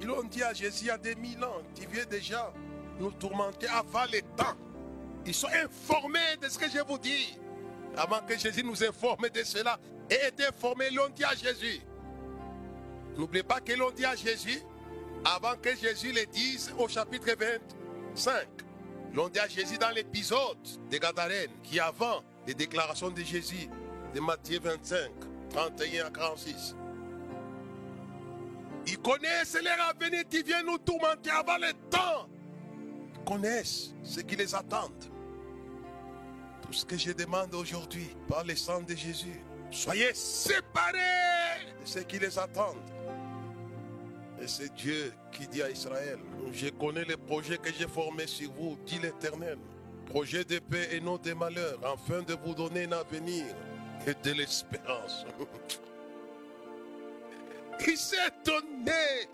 Ils 0.00 0.06
l'ont 0.06 0.22
dit 0.22 0.40
à 0.40 0.54
Jésus 0.54 0.84
il 0.84 0.86
y 0.86 0.90
a 0.90 0.98
des 0.98 1.16
mille 1.16 1.42
ans. 1.42 1.62
Tu 1.74 1.84
viens 1.88 2.04
déjà 2.04 2.52
nous 3.00 3.10
tourmenter 3.10 3.66
avant 3.66 4.04
les 4.12 4.22
temps. 4.22 4.54
Ils 5.26 5.34
sont 5.34 5.48
informés 5.48 6.36
de 6.40 6.48
ce 6.48 6.56
que 6.56 6.70
je 6.70 6.78
vous 6.86 6.96
dis. 6.96 7.36
Avant 7.96 8.20
que 8.20 8.38
Jésus 8.38 8.62
nous 8.62 8.84
informe 8.84 9.28
de 9.34 9.42
cela. 9.42 9.80
Et 10.08 10.28
étaient 10.28 10.46
informés, 10.46 10.90
l'ont 10.90 11.08
dit 11.08 11.24
à 11.24 11.34
Jésus. 11.34 11.80
N'oubliez 13.16 13.42
pas 13.42 13.60
qu'ils 13.60 13.78
l'ont 13.78 13.90
dit 13.90 14.04
à 14.04 14.14
Jésus 14.14 14.62
avant 15.24 15.56
que 15.60 15.74
Jésus 15.74 16.12
le 16.12 16.24
dise 16.26 16.72
au 16.78 16.86
chapitre 16.86 17.34
25. 18.14 18.46
L'ont 19.12 19.28
dit 19.28 19.40
à 19.40 19.48
Jésus 19.48 19.76
dans 19.76 19.90
l'épisode 19.90 20.56
de 20.88 20.98
Gadarène, 20.98 21.50
qui 21.64 21.80
avant 21.80 22.22
les 22.46 22.54
déclarations 22.54 23.10
de 23.10 23.22
Jésus 23.22 23.68
de 24.14 24.20
Matthieu 24.20 24.60
25, 24.62 25.10
31 25.50 26.06
à 26.06 26.10
46. 26.10 26.76
Ils 28.90 28.98
connaissent 28.98 29.58
leur 29.62 29.88
avenir 29.90 30.26
qui 30.28 30.42
vient 30.42 30.62
nous 30.62 30.78
tourmenter 30.78 31.30
avant 31.30 31.58
le 31.58 31.72
temps. 31.90 32.26
Ils 33.14 33.24
connaissent 33.24 33.92
ce 34.02 34.20
qui 34.20 34.34
les 34.34 34.54
attend. 34.54 34.88
Tout 36.62 36.72
ce 36.72 36.86
que 36.86 36.96
je 36.96 37.12
demande 37.12 37.54
aujourd'hui 37.54 38.08
par 38.26 38.44
le 38.44 38.56
sang 38.56 38.80
de 38.80 38.94
Jésus, 38.94 39.42
soyez 39.70 40.14
séparés 40.14 41.66
de 41.82 41.86
ce 41.86 41.98
qui 41.98 42.18
les 42.18 42.38
attend. 42.38 42.74
Et 44.40 44.46
c'est 44.46 44.72
Dieu 44.74 45.12
qui 45.32 45.46
dit 45.48 45.62
à 45.62 45.70
Israël, 45.70 46.18
je 46.52 46.68
connais 46.68 47.04
les 47.04 47.16
projets 47.16 47.58
que 47.58 47.70
j'ai 47.72 47.88
formés 47.88 48.26
sur 48.26 48.50
vous, 48.52 48.78
dit 48.86 48.98
l'Éternel. 49.00 49.58
Projet 50.06 50.44
de 50.44 50.60
paix 50.60 50.88
et 50.92 51.00
non 51.00 51.18
de 51.18 51.34
malheur, 51.34 51.78
afin 51.84 52.22
de 52.22 52.34
vous 52.42 52.54
donner 52.54 52.84
un 52.84 52.92
avenir 52.92 53.44
et 54.06 54.14
de 54.14 54.32
l'espérance. 54.32 55.26
Il 57.86 57.96
s'est 57.96 58.16
donné. 58.44 59.28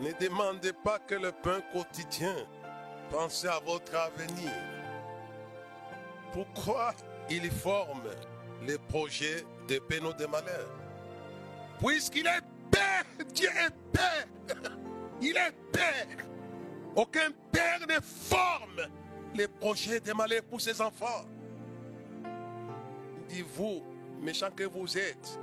Ne 0.00 0.12
demandez 0.18 0.72
pas 0.72 0.98
que 0.98 1.14
le 1.14 1.32
pain 1.32 1.60
quotidien. 1.72 2.34
Pensez 3.10 3.48
à 3.48 3.58
votre 3.60 3.94
avenir. 3.94 4.52
Pourquoi 6.32 6.94
il 7.28 7.50
forme 7.50 8.08
les 8.62 8.78
projets 8.78 9.44
de 9.68 10.00
non 10.00 10.12
de 10.12 10.26
malheur? 10.26 10.70
Puisqu'il 11.78 12.26
est 12.26 12.40
Père, 12.70 13.04
Dieu 13.34 13.48
est 13.48 13.74
Père. 13.92 14.72
Il 15.20 15.36
est 15.36 15.52
Père. 15.70 16.24
Aucun 16.96 17.30
Père 17.50 17.80
ne 17.86 18.00
forme 18.00 18.88
les 19.34 19.48
projets 19.48 20.00
de 20.00 20.12
malheur 20.12 20.42
pour 20.44 20.60
ses 20.60 20.80
enfants. 20.80 21.26
Dis-vous, 23.28 23.82
méchant 24.20 24.50
que 24.50 24.64
vous 24.64 24.96
êtes, 24.96 25.38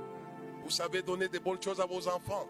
vous 0.70 0.76
savez 0.76 1.02
donner 1.02 1.26
de 1.26 1.40
bonnes 1.40 1.60
choses 1.60 1.80
à 1.80 1.84
vos 1.84 2.06
enfants. 2.06 2.46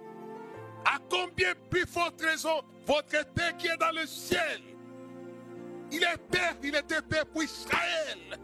À 0.85 0.99
combien 1.09 1.55
plus 1.71 1.87
forte 1.87 2.21
raison 2.21 2.63
votre 2.87 3.25
Père 3.33 3.57
qui 3.57 3.67
est 3.67 3.79
dans 3.79 3.99
le 3.99 4.07
ciel? 4.07 4.61
Il 5.91 6.03
est 6.03 6.19
Père, 6.31 6.55
il 6.63 6.77
était 6.77 7.01
Père 7.01 7.25
pour 7.25 7.43
Israël. 7.43 8.39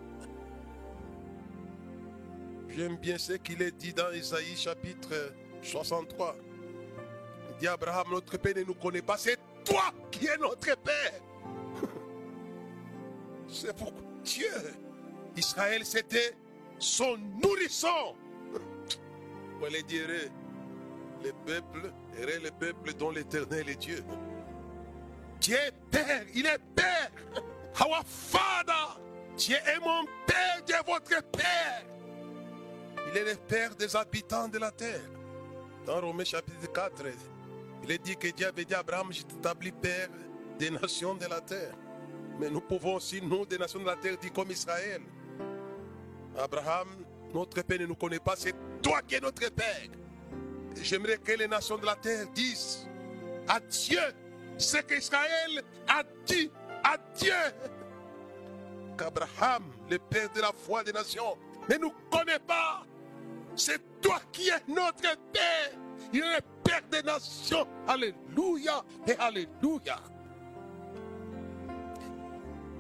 J'aime 2.71 2.97
bien 2.97 3.19
ce 3.19 3.35
qu'il 3.35 3.61
est 3.61 3.71
dit 3.73 3.93
dans 3.93 4.11
Isaïe 4.13 4.57
chapitre 4.57 5.35
63. 5.61 6.37
Il 7.51 7.57
dit 7.59 7.69
Abraham, 7.69 8.07
notre 8.13 8.39
Père 8.39 8.57
ne 8.57 8.63
nous 8.63 8.75
connaît 8.75 9.03
pas, 9.03 9.19
c'est 9.19 9.39
toi 9.63 9.93
qui 10.11 10.27
es 10.27 10.39
notre 10.39 10.75
Père. 10.79 11.21
C'est 13.47 13.77
pourquoi 13.77 14.03
Dieu, 14.25 14.75
Israël, 15.37 15.85
c'était 15.85 16.35
son 16.79 17.19
nourrisson. 17.43 18.17
On 19.63 19.67
les 19.67 19.83
dirait, 19.83 20.31
le 21.25 21.33
peuple 21.45 21.93
est 22.19 22.41
le 22.41 22.51
peuple 22.51 22.93
dont 22.95 23.11
l'éternel 23.11 23.69
est 23.69 23.77
Dieu. 23.77 24.05
Dieu 25.41 25.57
est 25.57 25.75
Père, 25.91 26.25
il 26.35 26.47
est 26.47 26.61
Père. 26.75 27.11
Our 27.81 28.03
Father, 28.07 29.01
Dieu 29.37 29.57
est 29.57 29.81
mon 29.81 30.05
Père, 30.27 30.63
Dieu 30.65 30.77
est 30.77 30.91
votre 30.91 31.23
Père. 31.31 31.85
Il 33.11 33.17
est 33.17 33.25
le 33.25 33.37
Père 33.37 33.75
des 33.75 33.95
habitants 33.97 34.49
de 34.49 34.59
la 34.59 34.71
terre. 34.71 35.09
Dans 35.85 36.01
Romains 36.01 36.25
chapitre 36.25 36.73
4, 36.73 37.05
il 37.85 37.91
est 37.91 37.99
dit 37.99 38.17
que 38.17 38.29
Dieu 38.29 38.47
avait 38.47 38.65
dit 38.65 38.75
à 38.75 38.81
Abraham, 38.81 39.13
je 39.13 39.23
t'établis 39.23 39.73
Père 39.73 40.09
des 40.59 40.71
nations 40.71 41.15
de 41.15 41.27
la 41.27 41.41
terre. 41.41 41.75
Mais 42.39 42.51
nous 42.51 42.61
pouvons 42.61 42.97
aussi, 42.97 43.23
nous, 43.23 43.47
des 43.47 43.59
nations 43.59 43.81
de 43.81 43.87
la 43.87 43.97
terre, 43.97 44.19
dire 44.19 44.33
comme 44.33 44.51
Israël. 44.51 45.01
Abraham, 46.39 46.89
notre 47.35 47.63
Père 47.63 47.81
ne 47.81 47.87
nous 47.87 47.95
connaît 47.95 48.19
pas, 48.19 48.35
c'est 48.37 48.55
toi 48.83 49.01
qui 49.07 49.15
es 49.15 49.21
notre 49.21 49.51
Père. 49.51 49.89
J'aimerais 50.83 51.19
que 51.19 51.33
les 51.33 51.49
nations 51.49 51.79
de 51.79 51.87
la 51.87 51.97
terre 51.97 52.27
disent 52.35 52.87
à 53.49 53.61
Dieu 53.61 54.01
ce 54.59 54.79
qu'Israël 54.79 55.63
a 55.89 56.03
dit 56.25 56.51
à 56.83 56.97
Dieu. 57.17 57.33
Qu'Abraham, 58.97 59.65
le 59.91 59.99
Père 59.99 60.31
de 60.33 60.41
la 60.41 60.53
foi 60.53 60.83
des 60.83 60.93
nations, 60.93 61.37
ne 61.69 61.77
nous 61.77 61.93
connaît 62.11 62.39
pas. 62.39 62.85
C'est 63.55 64.01
toi 64.01 64.21
qui 64.33 64.49
es 64.49 64.63
notre 64.69 65.17
Père. 65.33 65.73
Il 66.13 66.21
est 66.23 66.37
le 66.37 66.41
Père 66.63 66.83
des 66.91 67.03
nations. 67.03 67.67
Alléluia 67.87 68.85
et 69.07 69.15
Alléluia. 69.19 69.99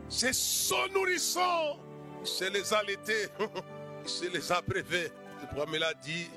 C'est 0.09 0.35
son 0.35 0.87
nourrisson. 0.95 1.79
C'est 2.25 2.50
les 2.50 2.73
allaités. 2.73 3.26
C'est 4.07 4.33
les 4.33 4.53
abrévés. 4.53 5.11
Le 5.41 5.55
prophète 5.55 5.81
l'a 5.81 5.95
dit. 5.95 6.29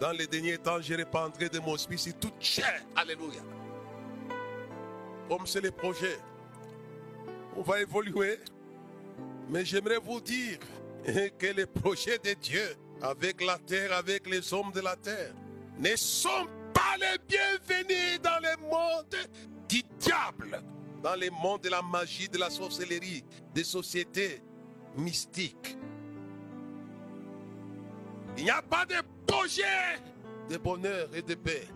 Dans 0.00 0.12
les 0.12 0.26
derniers 0.28 0.58
temps, 0.58 0.80
je 0.80 0.94
répandrai 0.94 1.48
de 1.48 1.58
mon 1.58 1.74
esprit 1.74 1.98
sur 1.98 2.14
toute 2.14 2.40
chair. 2.40 2.82
Alléluia. 2.94 3.42
Comme 5.28 5.46
c'est 5.46 5.60
le 5.60 5.72
projet. 5.72 6.18
On 7.56 7.62
va 7.62 7.80
évoluer. 7.80 8.38
Mais 9.50 9.64
j'aimerais 9.64 9.98
vous 9.98 10.20
dire 10.20 10.58
que 11.38 11.46
les 11.46 11.66
projets 11.66 12.18
de 12.18 12.34
Dieu 12.34 12.76
avec 13.02 13.42
la 13.42 13.58
terre, 13.58 13.92
avec 13.92 14.28
les 14.28 14.52
hommes 14.52 14.70
de 14.72 14.80
la 14.80 14.96
terre, 14.96 15.32
ne 15.78 15.96
sont 15.96 16.46
pas 16.72 16.96
les 16.98 17.18
bienvenus 17.26 18.20
dans 18.22 18.38
le 18.40 18.68
monde 18.68 19.16
du 19.68 19.82
diable, 19.98 20.62
dans 21.02 21.16
le 21.16 21.30
monde 21.30 21.62
de 21.62 21.70
la 21.70 21.82
magie, 21.82 22.28
de 22.28 22.38
la 22.38 22.50
sorcellerie, 22.50 23.24
des 23.54 23.64
sociétés 23.64 24.42
mystiques. 24.96 25.76
Il 28.38 28.44
n'y 28.44 28.50
a 28.50 28.62
pas 28.62 28.86
de 28.86 28.94
projet 29.26 29.64
de 30.48 30.56
bonheur 30.56 31.08
et 31.12 31.22
de 31.22 31.34
paix. 31.34 31.66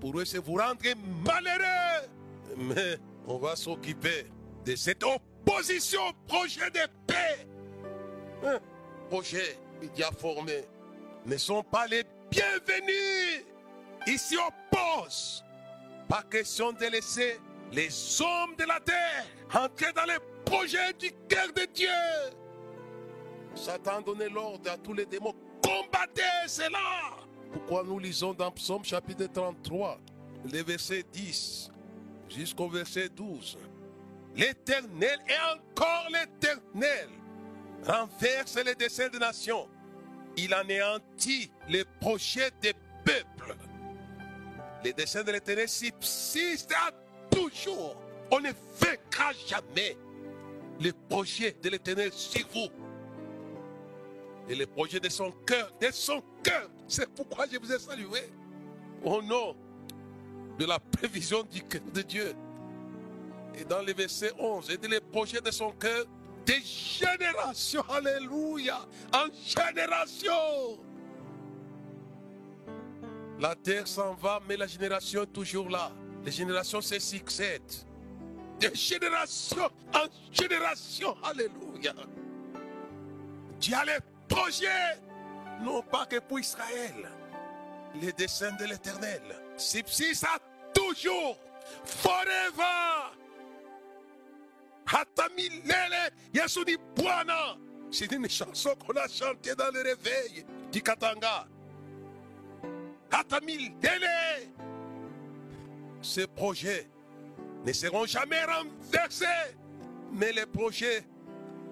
Pour 0.00 0.18
eux, 0.18 0.24
c'est 0.24 0.38
vous 0.38 0.54
rendre 0.54 0.78
malheureux. 1.24 2.08
Mais 2.56 2.96
on 3.26 3.38
va 3.38 3.56
s'occuper 3.56 4.26
de 4.64 4.76
cette 4.76 5.02
opposition, 5.02 6.00
projet 6.28 6.70
de 6.70 6.80
paix. 7.06 7.46
Un 8.44 8.60
projet 9.10 9.58
qui 9.94 10.02
a 10.04 10.12
formé 10.12 10.64
ne 11.26 11.36
sont 11.36 11.64
pas 11.64 11.86
les 11.88 12.04
bienvenus. 12.30 13.44
Ils 14.06 14.18
s'y 14.18 14.36
opposent. 14.36 15.44
Pas 16.08 16.22
question 16.30 16.72
de 16.72 16.86
laisser 16.86 17.40
les 17.72 17.88
hommes 18.20 18.54
de 18.56 18.64
la 18.64 18.78
terre 18.80 19.26
entraient 19.54 19.92
dans 19.92 20.04
les 20.04 20.18
projets 20.44 20.92
du 20.94 21.10
cœur 21.28 21.48
de 21.52 21.64
Dieu. 21.74 21.88
Satan 23.54 24.00
donnait 24.02 24.28
l'ordre 24.28 24.70
à 24.70 24.76
tous 24.78 24.92
les 24.92 25.06
démons, 25.06 25.34
combattez 25.62 26.48
cela. 26.48 27.16
Pourquoi 27.52 27.84
nous 27.84 27.98
lisons 27.98 28.32
dans 28.32 28.50
Psaume 28.50 28.84
chapitre 28.84 29.26
33, 29.26 29.98
les 30.50 30.62
versets 30.62 31.04
10 31.12 31.70
jusqu'au 32.28 32.68
verset 32.68 33.08
12. 33.08 33.58
L'éternel 34.34 35.18
et 35.28 35.54
encore 35.54 36.08
l'éternel 36.10 37.08
renverse 37.84 38.56
les 38.64 38.74
desseins 38.74 39.08
des 39.08 39.18
nations. 39.18 39.68
Il 40.36 40.54
anéantit 40.54 41.50
les 41.68 41.84
projets 42.00 42.50
des 42.60 42.74
peuples. 43.04 43.54
Les 44.82 44.92
desseins 44.92 45.22
de 45.22 45.32
l'éternel 45.32 45.68
subsistent 45.68 46.74
toujours. 47.30 47.96
On 48.30 48.40
ne 48.40 48.50
vaincra 48.80 49.32
jamais 49.46 49.96
les 50.80 50.92
projets 50.92 51.56
de 51.62 51.68
l'éternel 51.68 52.12
sur 52.12 52.46
vous. 52.48 52.68
Et 54.48 54.54
les 54.54 54.66
projets 54.66 55.00
de 55.00 55.08
son 55.08 55.30
cœur, 55.46 55.70
de 55.80 55.90
son 55.92 56.22
cœur. 56.42 56.68
C'est 56.88 57.08
pourquoi 57.10 57.46
je 57.50 57.58
vous 57.58 57.72
ai 57.72 57.78
salué. 57.78 58.30
Au 59.04 59.22
nom 59.22 59.56
de 60.58 60.64
la 60.66 60.78
prévision 60.78 61.42
du 61.44 61.62
cœur 61.62 61.80
de 61.92 62.02
Dieu. 62.02 62.34
Et 63.54 63.64
dans 63.64 63.82
le 63.82 63.92
verset 63.92 64.32
11, 64.38 64.70
et 64.70 64.88
les 64.88 65.00
projets 65.00 65.40
de 65.40 65.50
son 65.50 65.72
cœur, 65.72 66.06
des 66.44 66.60
générations, 66.60 67.82
alléluia, 67.88 68.80
en 69.14 69.26
génération. 69.32 70.80
La 73.38 73.54
terre 73.54 73.86
s'en 73.86 74.14
va, 74.14 74.40
mais 74.48 74.56
la 74.56 74.66
génération 74.66 75.22
est 75.22 75.32
toujours 75.32 75.68
là. 75.68 75.92
Les 76.24 76.30
générations 76.30 76.80
se 76.80 76.98
succèdent. 76.98 77.86
De 78.60 78.70
génération 78.74 79.64
en 79.94 80.06
génération, 80.32 81.16
alléluia. 81.24 81.94
Dieu 83.58 83.74
a 83.74 83.84
les 83.84 83.98
projets, 84.34 84.98
non 85.60 85.82
pas 85.82 86.06
que 86.06 86.18
pour 86.18 86.40
Israël, 86.40 87.10
les 88.00 88.12
desseins 88.12 88.52
de 88.52 88.64
l'éternel 88.64 89.22
subsistent 89.56 90.24
à 90.24 90.38
toujours, 90.74 91.38
forever. 91.84 93.12
C'est 97.90 98.12
une 98.12 98.28
chanson 98.28 98.74
qu'on 98.74 98.94
a 98.94 99.08
chantée 99.08 99.54
dans 99.54 99.70
le 99.72 99.82
réveil 99.82 100.44
du 100.70 100.82
Katanga. 100.82 101.46
Ces 106.02 106.26
projets 106.26 106.88
ne 107.64 107.72
seront 107.72 108.06
jamais 108.06 108.44
renversés. 108.44 109.26
Mais 110.12 110.32
les 110.32 110.46
projets, 110.46 111.04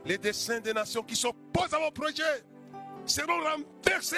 les 0.04 0.18
desseins 0.18 0.60
des 0.60 0.72
nations 0.72 1.02
qui 1.02 1.16
s'opposent 1.16 1.74
à 1.74 1.78
vos 1.78 1.90
projets 1.90 2.44
seront 3.06 3.40
renversés. 3.40 4.16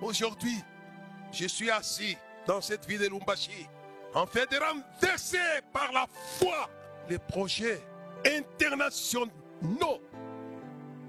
Aujourd'hui, 0.00 0.56
je 1.32 1.46
suis 1.46 1.70
assis 1.70 2.16
dans 2.46 2.60
cette 2.60 2.86
ville 2.86 3.00
de 3.00 3.08
Lumbashi 3.08 3.66
en 4.14 4.26
fait 4.26 4.50
de 4.50 4.56
renverser 4.56 5.38
par 5.72 5.92
la 5.92 6.06
foi 6.38 6.68
les 7.08 7.18
projets 7.18 7.80
internationaux. 8.24 9.30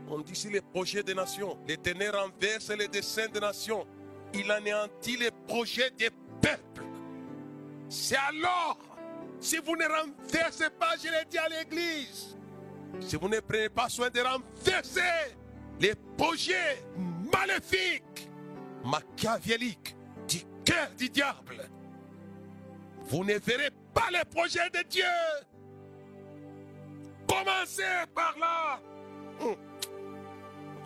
On 0.10 0.20
dit 0.20 0.34
ici 0.34 0.50
les 0.50 0.62
projets 0.62 1.04
des 1.04 1.14
nations. 1.14 1.58
L'Éternel 1.68 2.16
renverse 2.16 2.70
les 2.72 2.88
desseins 2.88 3.28
des 3.28 3.40
nations. 3.40 3.86
Il 4.34 4.50
anéantit 4.52 5.18
les 5.18 5.32
projets 5.48 5.92
des 5.92 6.10
peuples. 6.42 6.84
C'est 7.90 8.18
alors, 8.18 8.78
si 9.40 9.58
vous 9.58 9.76
ne 9.76 9.86
renversez 9.86 10.70
pas, 10.72 10.96
je 10.98 11.10
l'ai 11.10 11.26
dit 11.30 11.38
à 11.38 11.48
l'église, 11.50 12.38
si 13.02 13.16
vous 13.16 13.30
ne 13.30 13.40
prenez 13.40 13.70
pas 13.70 13.90
soin 13.90 14.10
de 14.10 14.22
renverser 14.22 15.36
les 15.80 15.94
projets 16.18 16.84
maléfiques, 17.32 18.30
machiavéliques 18.84 19.96
du 20.28 20.40
cœur 20.66 20.90
du 20.98 21.10
diable, 21.10 21.70
vous 23.06 23.24
ne 23.24 23.38
verrez 23.40 23.72
pas 23.94 24.10
les 24.12 24.26
projets 24.30 24.70
de 24.70 24.84
Dieu. 24.88 25.04
Commencez 27.28 27.84
par 28.14 28.36
là. 28.40 28.80
Hum. 29.42 29.56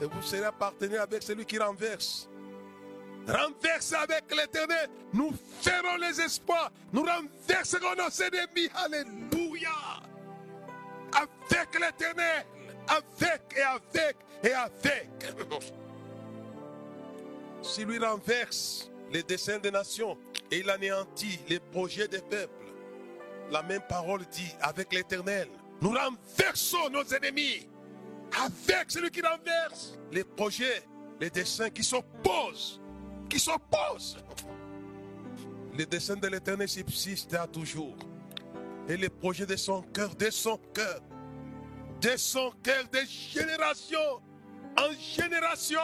Et 0.02 0.06
vous 0.06 0.22
serez 0.22 0.52
partenaire 0.58 1.04
avec 1.04 1.24
celui 1.24 1.46
qui 1.46 1.58
renverse. 1.58 2.30
Renversez 3.28 3.96
avec 3.96 4.24
l'éternel. 4.36 4.90
Nous 5.14 5.32
ferons 5.62 5.96
les 5.98 6.20
espoirs. 6.20 6.72
Nous 6.92 7.04
renverserons 7.04 7.96
nos 7.96 8.10
ennemis. 8.10 8.70
Alléluia. 8.76 9.93
Avec 11.16 11.80
l'éternel. 11.80 12.46
Avec 12.88 13.42
et 13.56 13.62
avec 13.62 14.18
et 14.44 14.54
avec. 14.54 15.10
Si 17.62 17.86
lui 17.86 17.98
renverse 17.98 18.92
les 19.12 19.24
desseins 19.24 19.60
des 19.60 19.72
nations 19.72 20.18
et 20.52 20.60
il 20.60 20.70
anéantit 20.70 21.40
les 21.48 21.60
projets 21.60 22.08
des 22.08 22.22
peuples, 22.22 22.52
la 23.52 23.64
même 23.64 23.84
parole 23.88 24.26
dit 24.32 24.54
avec 24.62 24.94
l'éternel. 24.94 25.48
Nous 25.82 25.92
renversons 25.92 26.90
nos 26.92 27.04
ennemis 27.04 27.68
avec 28.44 28.90
celui 28.90 29.12
qui 29.12 29.22
renverse 29.22 29.98
les 30.12 30.24
projets, 30.24 30.84
les 31.20 31.30
desseins 31.30 31.70
qui 31.70 31.84
s'opposent, 31.84 32.82
qui 33.30 33.40
s'opposent. 33.40 34.18
Les 35.76 35.86
desseins 35.86 36.16
de 36.16 36.28
l'éternel 36.28 36.70
subsistent 36.70 37.34
à 37.36 37.48
toujours. 37.48 37.96
Et 38.90 38.98
les 38.98 39.10
projets 39.10 39.46
de 39.46 39.56
son 39.56 39.82
cœur, 39.82 40.14
de 40.16 40.30
son 40.30 40.58
cœur, 40.74 41.00
de 42.02 42.18
son 42.18 42.52
cœur, 42.62 42.84
de 42.92 43.00
génération 43.08 44.22
en 44.78 44.92
génération. 45.00 45.80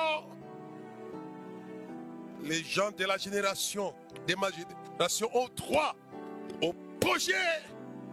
Les 2.44 2.64
gens 2.64 2.92
de 2.92 3.06
la 3.06 3.18
génération, 3.18 3.94
de 4.28 4.36
ma 4.36 4.50
génération 4.52 5.30
ont 5.34 5.48
droit 5.56 5.96
au 6.62 6.74
projet 7.00 7.34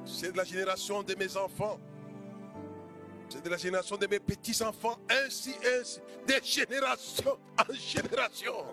c'est 0.07 0.33
de 0.33 0.37
la 0.37 0.45
génération 0.45 1.03
de 1.03 1.15
mes 1.17 1.37
enfants. 1.37 1.79
C'est 3.29 3.43
de 3.43 3.49
la 3.51 3.57
génération 3.57 3.97
de 3.97 4.07
mes 4.07 4.21
petits-enfants. 4.21 4.97
Ainsi, 5.11 5.55
ainsi. 5.79 6.01
De 6.27 6.35
génération 6.43 7.37
en 7.59 7.75
génération. 7.75 8.65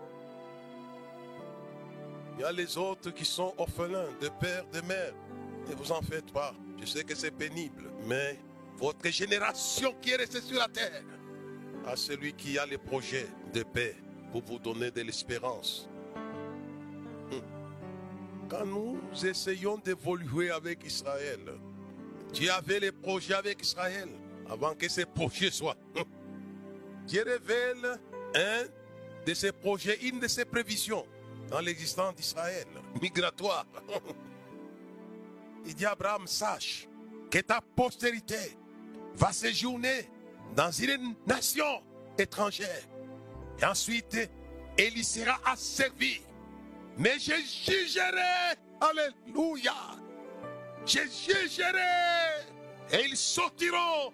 Il 2.38 2.42
y 2.42 2.44
a 2.44 2.52
les 2.52 2.78
autres 2.78 3.10
qui 3.12 3.26
sont 3.26 3.54
orphelins 3.58 4.10
de 4.22 4.30
père, 4.30 4.64
de 4.72 4.82
mère. 4.82 5.14
Ne 5.70 5.76
vous 5.76 5.92
en 5.92 6.02
faites 6.02 6.32
pas. 6.32 6.54
Je 6.80 6.86
sais 6.86 7.04
que 7.04 7.16
c'est 7.16 7.32
pénible. 7.32 7.92
Mais 8.06 8.40
votre 8.78 9.08
génération 9.10 9.96
qui 10.02 10.12
est 10.12 10.18
restée 10.18 10.42
sur 10.42 10.60
la 10.60 10.68
terre, 10.68 11.04
à 11.86 11.96
celui 11.96 12.34
qui 12.34 12.58
a 12.58 12.66
les 12.66 12.78
projets 12.78 13.28
de 13.54 13.64
paix 13.64 13.96
pour 14.32 14.42
vous 14.44 14.60
donner 14.60 14.92
de 14.92 15.02
l'espérance 15.02 15.90
quand 18.54 18.66
nous 18.66 19.00
essayons 19.26 19.78
d'évoluer 19.78 20.52
avec 20.52 20.84
Israël, 20.86 21.40
Dieu 22.34 22.52
avait 22.52 22.80
les 22.80 22.92
projets 22.92 23.34
avec 23.34 23.62
Israël 23.62 24.10
avant 24.48 24.76
que 24.76 24.88
ces 24.88 25.06
projets 25.06 25.50
soient. 25.50 25.78
Dieu 27.08 27.24
révèle 27.24 28.00
un 28.36 28.64
de 29.26 29.34
ses 29.34 29.52
projets, 29.52 29.98
une 30.04 30.20
de 30.20 30.28
ses 30.28 30.46
prévisions 30.46 31.06
dans 31.50 31.62
l'existence 31.62 32.16
d'Israël, 32.16 32.68
migratoire. 33.02 33.66
Il 35.66 35.76
dit 35.76 35.86
Abraham, 35.86 36.28
sache 36.28 36.88
que 37.32 37.40
ta 37.40 37.62
postérité 37.76 38.58
va 39.16 39.32
séjourner 39.32 40.10
dans 40.56 40.72
une 40.72 41.16
nation 41.26 41.82
étrangère. 42.18 42.88
Et 43.60 43.66
ensuite, 43.66 44.30
elle 44.78 44.98
y 44.98 45.04
sera 45.04 45.40
asservie 45.46 46.22
mais 46.98 47.20
je 47.20 47.34
jugerai. 47.66 48.56
Alléluia. 48.82 49.74
Je 50.86 51.00
jugerai. 51.00 52.46
Et 52.92 53.06
ils 53.08 53.18
sortiront. 53.18 54.14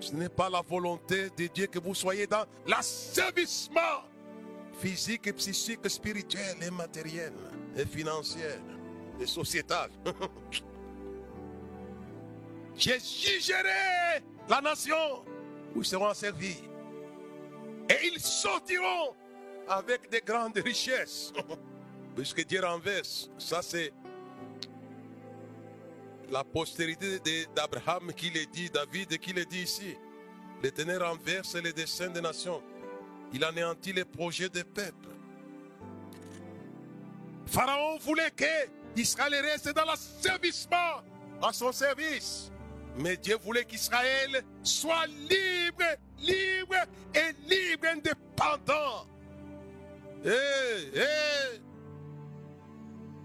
Ce 0.00 0.12
n'est 0.12 0.28
pas 0.28 0.50
la 0.50 0.62
volonté 0.62 1.30
de 1.36 1.46
Dieu 1.46 1.66
que 1.66 1.78
vous 1.78 1.94
soyez 1.94 2.26
dans 2.26 2.44
l'asservissement 2.66 4.02
physique 4.78 5.28
et 5.28 5.32
psychique, 5.32 5.88
spirituel 5.88 6.56
et 6.60 6.70
matériel 6.70 7.32
et 7.76 7.86
financier 7.86 8.42
et 9.20 9.26
sociétal. 9.26 9.90
Je 12.76 12.92
jugerai 12.92 14.22
la 14.48 14.60
nation 14.60 15.24
où 15.74 15.80
ils 15.80 15.84
seront 15.84 16.12
servis. 16.14 16.62
Et 17.88 18.06
ils 18.06 18.20
sortiront 18.20 19.14
avec 19.68 20.10
de 20.10 20.20
grandes 20.24 20.58
richesses. 20.58 21.32
Puisque 22.16 22.44
Dieu 22.46 22.60
renverse, 22.64 23.30
ça 23.38 23.62
c'est 23.62 23.92
la 26.30 26.44
postérité 26.44 27.18
d'Abraham 27.54 28.12
qui 28.14 28.30
le 28.30 28.46
dit, 28.46 28.70
David 28.70 29.18
qui 29.18 29.32
le 29.32 29.44
dit 29.44 29.62
ici. 29.62 29.96
L'Éternel 30.62 31.02
renverse 31.02 31.54
les 31.56 31.72
desseins 31.72 32.10
des 32.10 32.20
nations. 32.20 32.62
Il 33.32 33.42
anéantit 33.44 33.92
les 33.92 34.04
projets 34.04 34.48
des 34.48 34.64
peuples. 34.64 35.08
Pharaon 37.46 37.98
voulait 37.98 38.30
que 38.30 38.44
Israël 38.96 39.34
reste 39.42 39.74
dans 39.74 39.84
l'asservissement 39.84 41.02
à 41.42 41.52
son 41.52 41.72
service. 41.72 42.51
Mais 42.96 43.16
Dieu 43.16 43.36
voulait 43.42 43.64
qu'Israël 43.64 44.44
soit 44.62 45.06
libre, 45.06 45.84
libre 46.18 46.76
et 47.14 47.32
libre, 47.48 47.86
indépendant. 47.86 49.06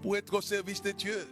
Pour 0.02 0.16
être 0.16 0.34
au 0.34 0.40
service 0.40 0.82
de 0.82 0.92
Dieu. 0.92 1.28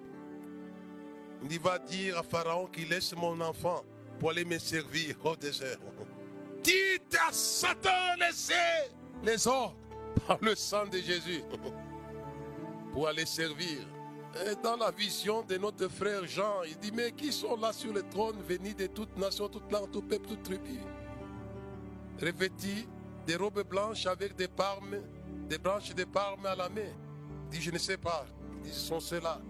Il 1.51 1.61
va 1.61 1.79
dire 1.79 2.18
à 2.18 2.22
Pharaon 2.22 2.66
qu'il 2.66 2.88
laisse 2.88 3.14
mon 3.14 3.40
enfant 3.40 3.85
pour 4.18 4.31
aller 4.31 4.44
me 4.44 4.59
servir 4.59 5.14
au 5.25 5.37
désert. 5.37 5.79
Dites 6.62 7.16
à 7.29 7.33
Satan 7.33 8.16
laisser 8.18 8.55
les 9.22 9.46
ordres 9.46 9.77
par 10.27 10.38
le 10.40 10.55
sang 10.55 10.87
de 10.87 10.99
Jésus 10.99 11.42
pour 12.92 13.09
aller 13.09 13.27
servir. 13.27 13.87
Dans 14.62 14.77
la 14.77 14.90
vision 14.90 15.42
de 15.42 15.57
notre 15.57 15.88
frère 15.88 16.27
Jean, 16.27 16.62
il 16.64 16.77
dit, 16.79 16.92
mais 16.92 17.12
qui 17.12 17.33
sont 17.33 17.57
là 17.57 17.72
sur 17.72 17.92
le 17.92 18.03
trône, 18.03 18.37
venus 18.42 18.77
de 18.77 18.87
toutes 18.87 19.16
nations, 19.16 19.49
toutes 19.49 19.70
langues, 19.72 19.90
tout 19.90 20.03
peuple, 20.03 20.27
toute 20.29 20.42
tribu? 20.42 20.79
Revêtis 22.20 22.87
des 23.27 23.37
robes 23.37 23.62
blanches 23.62 24.07
avec 24.07 24.37
des 24.37 24.49
palmes, 24.49 25.03
des 25.49 25.59
branches 25.59 25.94
de 25.94 26.05
palmes 26.05 26.44
à 26.44 26.55
la 26.55 26.68
main. 26.68 26.92
Il 27.44 27.59
dit, 27.59 27.62
je 27.62 27.70
ne 27.70 27.79
sais 27.79 27.96
pas. 27.96 28.27
Ils 28.64 28.72
sont 28.72 29.01
ceux-là. 29.01 29.40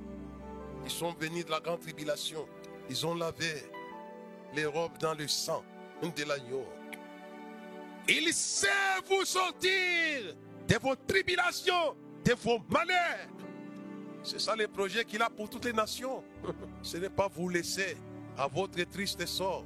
Ils 0.84 0.90
sont 0.90 1.12
venus 1.14 1.44
de 1.46 1.50
la 1.50 1.60
grande 1.60 1.80
tribulation. 1.80 2.46
Ils 2.88 3.06
ont 3.06 3.14
lavé 3.14 3.64
les 4.54 4.66
robes 4.66 4.98
dans 4.98 5.14
le 5.14 5.26
sang 5.26 5.64
de 6.02 6.24
l'agneau. 6.24 6.64
Il 8.08 8.32
sait 8.32 8.68
vous 9.08 9.24
sortir 9.24 10.36
de 10.68 10.78
vos 10.80 10.94
tribulations, 10.94 11.96
de 12.24 12.34
vos 12.34 12.58
malheurs. 12.68 13.28
C'est 14.26 14.40
ça 14.40 14.56
le 14.56 14.66
projet 14.66 15.04
qu'il 15.04 15.22
a 15.22 15.30
pour 15.30 15.48
toutes 15.48 15.66
les 15.66 15.72
nations. 15.72 16.24
Ce 16.82 16.96
n'est 16.96 17.08
pas 17.08 17.28
vous 17.28 17.48
laisser 17.48 17.96
à 18.36 18.48
votre 18.48 18.82
triste 18.90 19.24
sort. 19.24 19.64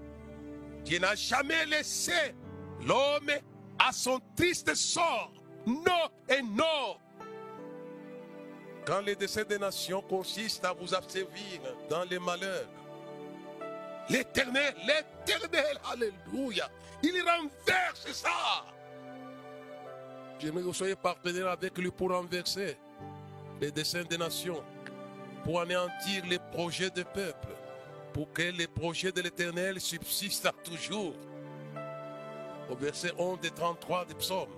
Dieu 0.85 0.99
n'a 0.99 1.15
jamais 1.15 1.65
laissé 1.65 2.35
l'homme 2.87 3.31
à 3.79 3.91
son 3.91 4.21
triste 4.37 4.75
sort. 4.75 5.33
Non 5.67 6.11
et 6.29 6.43
non. 6.43 6.99
Quand 8.85 9.01
le 9.01 9.15
dessein 9.17 9.45
des 9.45 9.59
nations 9.59 10.03
consiste 10.03 10.63
à 10.67 10.75
vous 10.75 10.95
asservir 10.95 11.61
dans 11.89 12.05
les 12.05 12.19
malheurs, 12.19 12.69
l'éternel, 14.11 14.75
l'éternel, 14.87 15.81
alléluia, 15.91 16.69
il 17.03 17.15
renverse 17.23 18.13
ça. 18.13 18.67
J'aimerais 20.39 20.61
que 20.61 20.67
vous 20.67 20.75
soyez 20.75 20.97
partenaire 20.97 21.49
avec 21.49 21.79
lui 21.79 21.91
pour 21.91 22.11
renverser 22.11 22.77
les 23.61 23.71
desseins 23.71 24.05
des 24.05 24.19
nations, 24.19 24.63
pour 25.45 25.61
anéantir 25.61 26.25
les 26.27 26.39
projets 26.53 26.91
des 26.91 27.05
peuples, 27.05 27.55
pour 28.13 28.33
que 28.33 28.43
les 28.43 28.67
projets 28.67 29.13
de 29.13 29.21
l'éternel 29.21 29.81
subsistent 29.81 30.53
toujours. 30.65 31.15
Au 32.71 32.77
verset 32.77 33.13
11 33.19 33.39
et 33.45 33.51
33 33.51 34.05
des 34.07 34.15
psaumes 34.15 34.49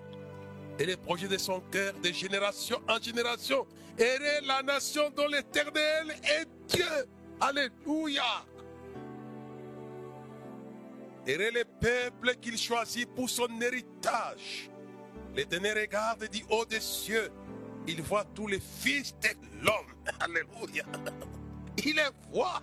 et 0.79 0.87
les 0.87 0.97
projets 0.97 1.29
de 1.29 1.39
son 1.39 1.61
cœur 1.61 1.93
de 2.03 2.11
génération 2.11 2.81
en 2.89 3.01
génération. 3.01 3.67
est 3.99 4.41
la 4.47 4.63
nation 4.63 5.11
dont 5.11 5.27
l'éternel 5.27 6.15
est 6.25 6.49
Dieu. 6.69 7.07
Alléluia. 7.41 8.45
est 11.27 11.37
le 11.37 11.65
peuple 11.65 12.35
qu'il 12.41 12.59
choisit 12.59 13.09
pour 13.15 13.29
son 13.29 13.49
héritage. 13.61 14.71
L'éternel 15.35 15.79
regarde 15.79 16.29
du 16.29 16.45
haut 16.51 16.65
des 16.65 16.81
cieux. 16.81 17.31
Il 17.87 18.03
voit 18.03 18.25
tous 18.35 18.47
les 18.47 18.61
fils 18.61 19.15
de 19.21 19.29
l'homme. 19.65 19.93
Alléluia. 20.21 20.85
Il 21.85 21.97
les 21.97 22.03
voit. 22.33 22.63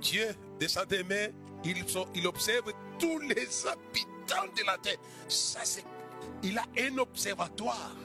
Dieu, 0.00 0.34
de 0.58 0.66
sa 0.66 0.84
demeure, 0.84 1.30
il, 1.64 2.26
observe 2.26 2.72
tous 2.98 3.18
les 3.18 3.66
habitants 3.66 4.52
de 4.56 4.66
la 4.66 4.78
terre. 4.78 4.98
Ça, 5.28 5.60
c'est, 5.64 5.84
il 6.42 6.56
a 6.58 6.64
un 6.78 6.98
observatoire. 6.98 7.96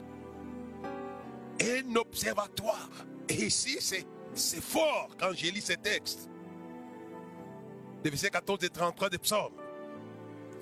Un 1.60 1.96
observatoire. 1.96 2.90
Et 3.28 3.46
ici, 3.46 3.78
c'est, 3.80 4.60
fort 4.60 5.10
quand 5.18 5.32
j'ai 5.32 5.50
lu 5.50 5.60
ces 5.60 5.76
textes. 5.76 6.28
Le 8.04 8.10
verset 8.10 8.30
14 8.30 8.64
et 8.64 8.68
33 8.68 9.10
des 9.10 9.18
psaumes. 9.18 9.54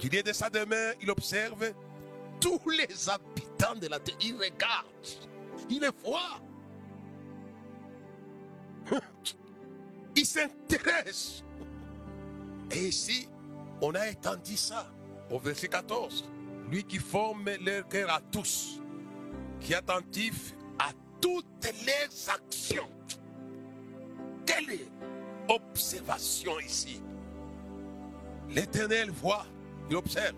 Il 0.02 0.14
est 0.16 0.22
de 0.22 0.32
sa 0.32 0.50
demeure, 0.50 0.94
il 1.00 1.10
observe 1.10 1.72
tous 2.40 2.60
les 2.70 3.08
habitants 3.08 3.41
de 3.80 3.86
la 3.86 4.00
terre. 4.00 4.16
Il 4.20 4.34
regarde, 4.34 4.86
il 5.70 5.80
les 5.80 5.90
voit. 6.04 6.40
Il 10.14 10.26
s'intéresse. 10.26 11.44
Et 12.70 12.88
ici, 12.88 13.28
on 13.80 13.94
a 13.94 14.08
étendu 14.08 14.56
ça 14.56 14.90
au 15.30 15.38
verset 15.38 15.68
14. 15.68 16.28
Lui 16.70 16.84
qui 16.84 16.98
forme 16.98 17.48
leur 17.60 17.86
cœur 17.88 18.10
à 18.10 18.20
tous, 18.20 18.80
qui 19.60 19.72
est 19.72 19.76
attentif 19.76 20.54
à 20.78 20.90
toutes 21.20 21.46
les 21.84 22.30
actions. 22.30 22.88
Quelle 24.44 24.70
est 24.70 24.88
observation 25.48 26.58
ici? 26.60 27.02
L'éternel 28.50 29.10
voit, 29.10 29.46
il 29.88 29.96
observe, 29.96 30.34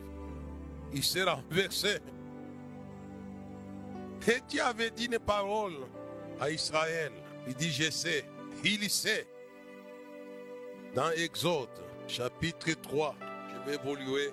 il 0.93 1.03
s'est 1.03 1.25
renversé. 1.25 1.99
Et 4.27 4.41
Dieu 4.49 4.63
avait 4.63 4.91
dit 4.91 5.07
une 5.07 5.19
parole 5.19 5.75
à 6.41 6.51
Israël. 6.51 7.13
Il 7.47 7.55
dit, 7.55 7.71
je 7.71 7.91
sais, 7.91 8.25
il 8.65 8.89
sait. 8.89 9.27
Dans 10.95 11.11
Exode, 11.11 11.69
chapitre 12.07 12.71
3, 12.81 13.15
je 13.51 13.71
vais 13.71 13.75
évoluer 13.77 14.31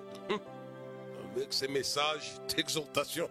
avec 1.34 1.52
ces 1.52 1.68
messages 1.68 2.34
d'exhortation. 2.48 3.28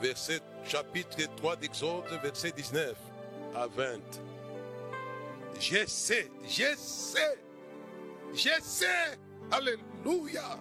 Verset, 0.00 0.40
chapitre 0.64 1.18
3 1.36 1.56
d'Exode, 1.56 2.04
verset 2.22 2.52
19 2.52 2.94
à 3.54 3.66
20. 3.66 3.98
Je 5.60 5.86
sais, 5.86 6.30
je 6.42 6.74
sais, 6.76 7.38
je 8.34 8.50
sais, 8.62 9.18
alléluia, 9.50 10.58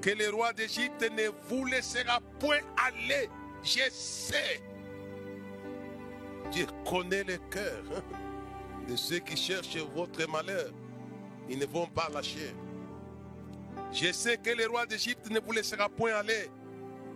que 0.00 0.10
le 0.10 0.30
roi 0.30 0.52
d'Égypte 0.52 1.02
ne 1.02 1.28
vous 1.48 1.66
laissera 1.66 2.20
point 2.38 2.60
aller. 2.76 3.28
Je 3.62 3.90
sais. 3.90 4.62
Dieu 6.50 6.66
connaît 6.88 7.24
le 7.24 7.38
cœur 7.50 7.82
de 8.88 8.96
ceux 8.96 9.18
qui 9.18 9.36
cherchent 9.36 9.76
votre 9.94 10.28
malheur. 10.28 10.70
Ils 11.48 11.58
ne 11.58 11.66
vont 11.66 11.86
pas 11.86 12.08
lâcher. 12.12 12.54
Je 13.92 14.12
sais 14.12 14.36
que 14.36 14.50
le 14.50 14.66
roi 14.66 14.86
d'Égypte 14.86 15.30
ne 15.30 15.40
vous 15.40 15.52
laissera 15.52 15.88
point 15.88 16.14
aller 16.14 16.48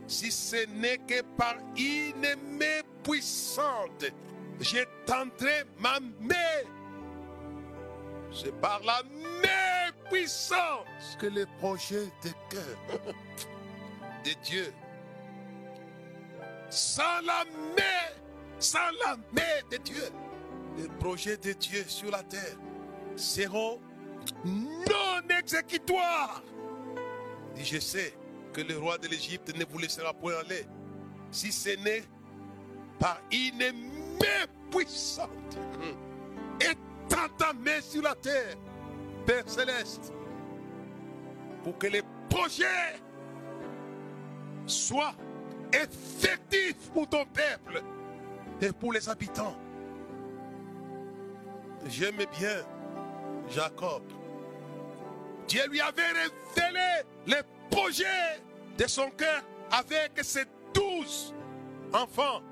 si 0.06 0.30
ce 0.30 0.66
n'est 0.66 0.98
que 0.98 1.22
par 1.36 1.56
une 1.76 2.58
main 2.58 2.82
puissante. 3.02 4.04
J'étendrai 4.60 5.64
ma 5.78 5.98
main. 6.20 6.62
C'est 8.32 8.54
par 8.60 8.80
la 8.84 9.02
main 9.04 9.92
puissante 10.10 10.86
que 11.18 11.26
le 11.26 11.46
projet 11.58 12.06
de 12.22 12.30
cœur 12.50 13.00
de 14.24 14.30
Dieu, 14.42 14.72
sans 16.74 17.20
la 17.24 17.44
main, 17.76 18.14
sans 18.58 18.90
la 19.04 19.16
main 19.16 19.68
de 19.70 19.76
Dieu, 19.78 20.08
les 20.76 20.88
projets 20.98 21.36
de 21.36 21.52
Dieu 21.52 21.84
sur 21.86 22.10
la 22.10 22.22
terre 22.22 22.56
seront 23.16 23.80
non 24.44 25.36
exécutoires. 25.38 26.42
Et 27.56 27.64
je 27.64 27.78
sais 27.78 28.14
que 28.52 28.60
le 28.60 28.76
roi 28.78 28.98
de 28.98 29.06
l'Égypte 29.06 29.56
ne 29.56 29.64
vous 29.64 29.78
laissera 29.78 30.12
point 30.12 30.34
aller 30.40 30.66
si 31.30 31.52
ce 31.52 31.70
n'est 31.80 32.02
par 32.98 33.20
une 33.30 33.72
main 34.20 34.46
puissante. 34.70 35.58
Et 36.60 36.74
ta 37.38 37.52
main 37.52 37.80
sur 37.80 38.02
la 38.02 38.14
terre, 38.14 38.56
Père 39.26 39.48
céleste, 39.48 40.12
pour 41.62 41.78
que 41.78 41.86
les 41.86 42.02
projets 42.28 43.00
soient 44.66 45.14
effectifs 45.82 46.90
pour 46.92 47.08
ton 47.08 47.24
peuple 47.26 47.82
et 48.60 48.72
pour 48.72 48.92
les 48.92 49.08
habitants. 49.08 49.56
J'aime 51.86 52.24
bien 52.38 52.64
Jacob. 53.50 54.02
Dieu 55.46 55.66
lui 55.68 55.80
avait 55.80 56.02
révélé 56.02 57.02
les 57.26 57.42
projets 57.70 58.40
de 58.78 58.86
son 58.86 59.10
cœur 59.10 59.42
avec 59.70 60.12
ses 60.22 60.44
douze 60.72 61.34
enfants. 61.92 62.42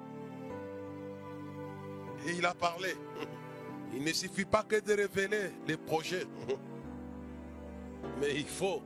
Et 2.27 2.33
il 2.33 2.47
a 2.47 2.55
parlé. 2.55 2.95
Il 3.95 4.05
ne 4.05 4.13
suffit 4.13 4.47
pas 4.47 4.63
que 4.63 4.81
de 4.81 4.95
révéler 4.95 5.51
les 5.67 5.77
projets. 5.77 6.25
Mais 8.21 8.35
il 8.35 8.47
faut 8.47 8.83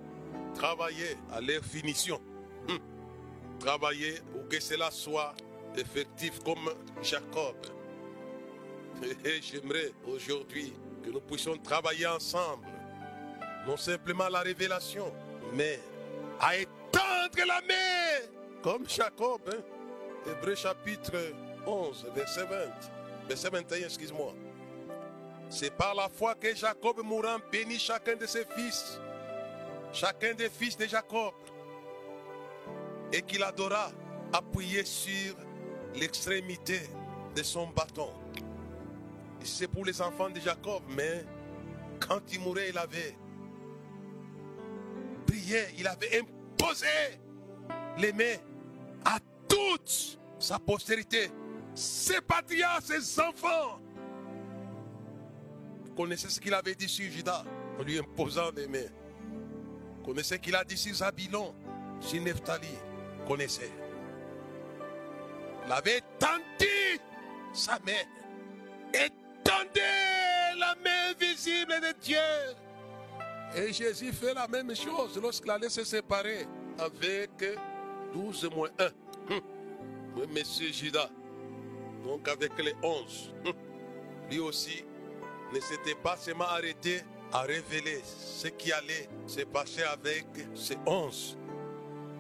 travailler 0.55 1.16
à 1.33 1.40
leur 1.40 1.62
finition. 1.64 2.20
Travailler 3.66 4.20
pour 4.31 4.46
que 4.48 4.61
cela 4.61 4.92
soit 4.92 5.35
effectif 5.76 6.38
comme 6.44 6.72
Jacob. 7.02 7.57
Et 9.24 9.42
j'aimerais 9.42 9.90
aujourd'hui 10.07 10.72
que 11.05 11.11
nous 11.11 11.20
puissions 11.20 11.59
travailler 11.59 12.07
ensemble, 12.07 12.64
non 13.66 13.76
simplement 13.76 14.29
la 14.29 14.42
révélation, 14.42 15.12
mais 15.52 15.81
à 16.38 16.57
étendre 16.57 17.44
la 17.44 17.61
main, 17.62 18.29
comme 18.62 18.88
Jacob. 18.88 19.40
Hein? 19.48 20.31
Hébreu 20.31 20.55
chapitre 20.55 21.35
11, 21.66 22.07
verset 22.14 22.44
20, 22.44 22.57
verset 23.29 23.50
21, 23.50 23.79
excuse-moi. 23.79 24.33
C'est 25.50 25.76
par 25.76 25.92
la 25.96 26.09
foi 26.09 26.37
que 26.37 26.55
Jacob 26.55 27.00
mourant 27.02 27.38
bénit 27.50 27.81
chacun 27.81 28.14
de 28.14 28.26
ses 28.26 28.44
fils, 28.44 29.00
chacun 29.92 30.35
des 30.35 30.50
fils 30.50 30.76
de 30.76 30.87
Jacob, 30.87 31.35
et 33.12 33.23
qu'il 33.23 33.42
adora 33.42 33.90
appuyé 34.33 34.85
sur 34.85 35.35
l'extrémité 35.95 36.81
de 37.35 37.42
son 37.42 37.69
bâton. 37.69 38.11
C'est 39.42 39.69
pour 39.69 39.85
les 39.85 40.01
enfants 40.03 40.31
de 40.31 40.40
Jacob, 40.40 40.83
mais 40.88 41.25
quand 42.01 42.21
il 42.33 42.40
mourait, 42.40 42.71
il 42.71 42.79
avait 42.79 43.16
prié, 45.27 45.61
il 45.79 45.87
avait 45.87 46.21
imposé 46.21 46.87
les 47.99 48.12
mains 48.12 48.37
à 49.05 49.19
toute 49.49 50.19
sa 50.38 50.59
postérité, 50.59 51.31
ses 51.75 52.21
patriarches, 52.21 52.85
ses 52.85 53.21
enfants. 53.21 53.81
Vous 55.85 55.95
connaissez 55.95 56.29
ce 56.29 56.40
qu'il 56.40 56.55
avait 56.55 56.75
dit 56.75 56.88
sur 56.88 57.11
Judas 57.11 57.45
en 57.79 57.83
lui 57.83 57.99
imposant 57.99 58.51
les 58.57 58.66
mains. 58.66 58.90
Vous 59.97 60.05
connaissez 60.05 60.35
ce 60.35 60.40
qu'il 60.40 60.57
a 60.57 60.64
dit 60.64 60.77
sur 60.77 60.95
Zabilon, 60.95 61.55
sur 62.01 62.21
Nephtali. 62.21 62.69
Vous 63.27 63.33
connaissez. 63.33 63.73
Il 65.67 65.73
avait 65.73 66.01
tendu 66.17 67.01
sa 67.53 67.73
main. 67.81 68.05
Étendez 68.95 69.81
la 70.57 70.77
main 70.77 71.12
visible 71.19 71.75
de 71.81 71.93
Dieu. 72.01 72.19
Et 73.57 73.73
Jésus 73.73 74.12
fait 74.12 74.33
la 74.33 74.47
même 74.47 74.77
chose 74.77 75.19
lorsqu'il 75.21 75.51
allait 75.51 75.69
se 75.69 75.83
séparer 75.83 76.47
avec 76.79 77.31
12 78.15 78.49
moins 78.55 78.71
1. 78.79 78.89
Oui, 80.17 80.27
monsieur 80.33 80.73
Judas. 80.73 81.11
Donc 82.05 82.29
avec 82.29 82.53
les 82.59 82.75
11. 82.81 83.35
Lui 84.31 84.39
aussi 84.39 84.85
ne 85.53 85.59
s'était 85.59 85.97
pas 85.97 86.17
seulement 86.17 86.45
arrêté 86.45 87.01
à 87.33 87.41
révéler 87.41 88.03
ce 88.05 88.47
qui 88.47 88.73
allait 88.73 89.09
se 89.27 89.41
passer 89.41 89.83
avec 89.83 90.27
ces 90.55 90.77
11. 90.87 91.37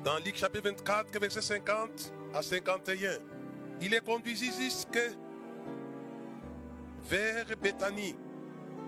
Dans 0.06 0.18
Luc 0.18 0.36
chapitre 0.36 0.70
24, 0.70 1.18
verset 1.18 1.42
50 1.42 2.12
à 2.32 2.40
51, 2.40 3.18
il 3.80 3.92
est 3.92 4.04
conduit 4.04 4.36
jusque 4.36 5.00
vers 7.10 7.44
Bethanie, 7.60 8.14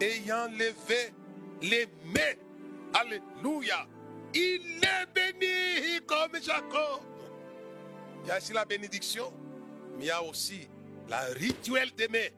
ayant 0.01 0.47
levé 0.47 1.13
les 1.61 1.89
mains. 2.05 2.37
Alléluia. 2.95 3.85
Il 4.33 4.81
est 4.81 5.13
béni 5.13 6.07
comme 6.07 6.41
Jacob. 6.41 7.01
Il 8.23 8.29
y 8.29 8.31
a 8.31 8.39
ici 8.39 8.53
la 8.53 8.65
bénédiction, 8.65 9.33
mais 9.97 10.05
il 10.05 10.07
y 10.07 10.11
a 10.13 10.23
aussi 10.23 10.69
la 11.09 11.23
rituel 11.35 11.91
des 11.97 12.07
mains. 12.07 12.31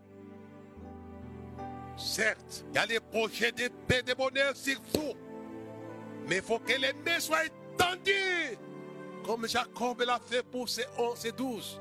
Certes, 1.98 2.64
il 2.70 2.76
y 2.76 2.78
a 2.78 2.86
les 2.86 3.00
projets 3.00 3.52
de 3.52 3.68
paix, 3.86 4.02
de 4.02 4.14
bonheur 4.14 4.56
sur 4.56 4.80
vous. 4.94 5.12
Mais 6.26 6.36
il 6.36 6.42
faut 6.42 6.60
que 6.60 6.72
les 6.72 6.94
mains 6.94 7.20
soient 7.20 7.44
étendues. 7.44 8.56
Comme 9.24 9.46
Jacob 9.46 10.00
l'a 10.02 10.18
fait 10.18 10.42
pour 10.42 10.68
ses 10.68 10.84
11 10.98 11.26
et 11.26 11.32
12. 11.32 11.80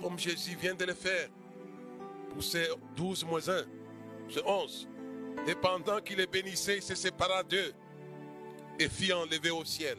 Comme 0.00 0.18
Jésus 0.18 0.56
vient 0.56 0.74
de 0.74 0.84
le 0.84 0.94
faire 0.94 1.28
pour 2.30 2.42
ses 2.42 2.68
12 2.96 3.24
moins 3.24 3.48
1, 3.48 3.64
ses 4.30 4.42
11. 4.44 4.88
Et 5.46 5.54
pendant 5.54 6.00
qu'il 6.00 6.18
les 6.18 6.26
bénissait, 6.26 6.76
il 6.76 6.82
se 6.82 6.94
sépara 6.94 7.42
d'eux 7.42 7.72
et 8.78 8.88
fit 8.88 9.12
enlever 9.12 9.50
au 9.50 9.64
ciel. 9.64 9.98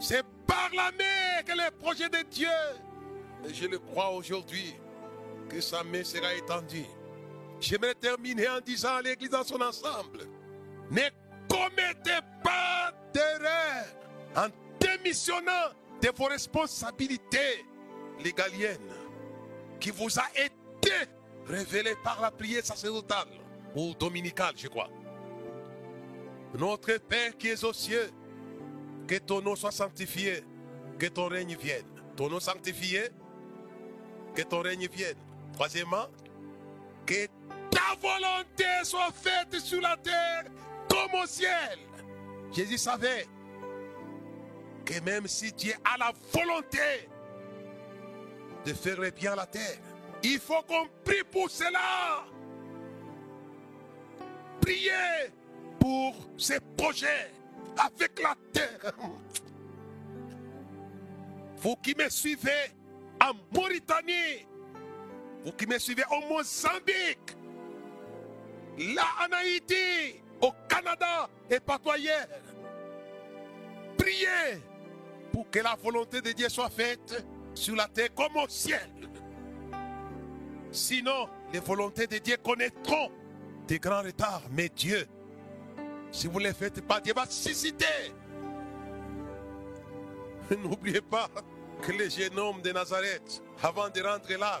C'est 0.00 0.24
par 0.46 0.70
la 0.74 0.90
main 0.92 1.42
que 1.44 1.52
les 1.52 1.70
projets 1.78 2.08
de 2.08 2.22
Dieu, 2.30 2.48
et 3.48 3.54
je 3.54 3.66
le 3.66 3.78
crois 3.78 4.10
aujourd'hui, 4.10 4.74
que 5.48 5.60
sa 5.60 5.84
main 5.84 6.04
sera 6.04 6.34
étendue. 6.34 6.86
J'aimerais 7.60 7.94
terminer 7.94 8.48
en 8.48 8.60
disant 8.60 8.96
à 8.96 9.02
l'Église 9.02 9.30
dans 9.30 9.44
son 9.44 9.60
ensemble, 9.60 10.26
ne 10.90 11.02
commettez 11.48 12.20
pas 12.42 12.92
en 14.36 14.48
démissionnant 14.80 15.70
de 16.02 16.10
vos 16.16 16.24
responsabilités 16.24 17.64
légaliennes 18.22 18.78
qui 19.80 19.90
vous 19.90 20.18
a 20.18 20.24
été 20.36 20.92
révélées 21.46 21.96
par 22.02 22.20
la 22.20 22.30
prière 22.30 22.64
sacerdotale 22.64 23.28
ou 23.74 23.94
dominicale, 23.94 24.54
je 24.56 24.68
crois. 24.68 24.88
Notre 26.54 26.98
Père 26.98 27.36
qui 27.36 27.48
est 27.48 27.64
aux 27.64 27.72
cieux, 27.72 28.10
que 29.06 29.18
ton 29.18 29.42
nom 29.42 29.56
soit 29.56 29.72
sanctifié, 29.72 30.44
que 30.98 31.06
ton 31.06 31.28
règne 31.28 31.56
vienne. 31.56 31.86
Ton 32.16 32.30
nom 32.30 32.40
sanctifié, 32.40 33.08
que 34.34 34.42
ton 34.42 34.62
règne 34.62 34.88
vienne. 34.88 35.16
Troisièmement, 35.52 36.06
que 37.04 37.26
ta 37.70 37.94
volonté 38.00 38.64
soit 38.84 39.12
faite 39.12 39.60
sur 39.60 39.80
la 39.80 39.96
terre 39.96 40.44
comme 40.88 41.20
au 41.20 41.26
ciel. 41.26 41.78
Jésus 42.54 42.78
savait 42.78 43.26
que 44.84 45.00
même 45.00 45.26
si 45.26 45.52
Dieu 45.52 45.74
a 45.84 45.98
la 45.98 46.12
volonté 46.32 47.08
de 48.64 48.72
faire 48.72 49.00
le 49.00 49.10
bien 49.10 49.32
à 49.32 49.36
la 49.36 49.46
terre, 49.46 49.78
il 50.22 50.38
faut 50.38 50.62
qu'on 50.62 50.88
prie 51.04 51.24
pour 51.30 51.50
cela. 51.50 52.24
Priez 54.60 55.32
pour 55.80 56.14
ces 56.38 56.60
projets 56.76 57.32
avec 57.76 58.22
la 58.22 58.34
terre. 58.52 58.92
Vous 61.56 61.76
qui 61.76 61.94
me 61.96 62.08
suivez 62.08 62.72
en 63.20 63.32
Mauritanie, 63.52 64.46
vous 65.44 65.52
qui 65.52 65.66
me 65.66 65.78
suivez 65.78 66.04
au 66.10 66.32
Mozambique, 66.32 67.36
là 68.78 69.04
en 69.26 69.32
Haïti, 69.32 70.20
Canada 70.74 71.28
et 71.50 71.60
partout 71.60 71.90
ailleurs, 71.90 72.26
priez 73.96 74.60
pour 75.32 75.48
que 75.50 75.60
la 75.60 75.76
volonté 75.80 76.20
de 76.20 76.32
Dieu 76.32 76.48
soit 76.48 76.70
faite 76.70 77.24
sur 77.54 77.76
la 77.76 77.86
terre 77.86 78.12
comme 78.14 78.36
au 78.36 78.48
ciel. 78.48 78.90
Sinon, 80.72 81.28
les 81.52 81.60
volontés 81.60 82.06
de 82.06 82.18
Dieu 82.18 82.36
connaîtront 82.42 83.10
des 83.68 83.78
grands 83.78 84.02
retards. 84.02 84.42
Mais 84.50 84.68
Dieu, 84.68 85.06
si 86.10 86.26
vous 86.26 86.40
ne 86.40 86.46
les 86.46 86.52
faites 86.52 86.80
pas, 86.80 87.00
Dieu 87.00 87.14
va 87.14 87.26
susciter. 87.26 88.12
N'oubliez 90.50 91.00
pas 91.00 91.28
que 91.82 91.92
le 91.92 92.08
jeune 92.08 92.38
homme 92.38 92.60
de 92.62 92.72
Nazareth, 92.72 93.42
avant 93.62 93.88
de 93.88 94.02
rentrer 94.02 94.36
là, 94.36 94.60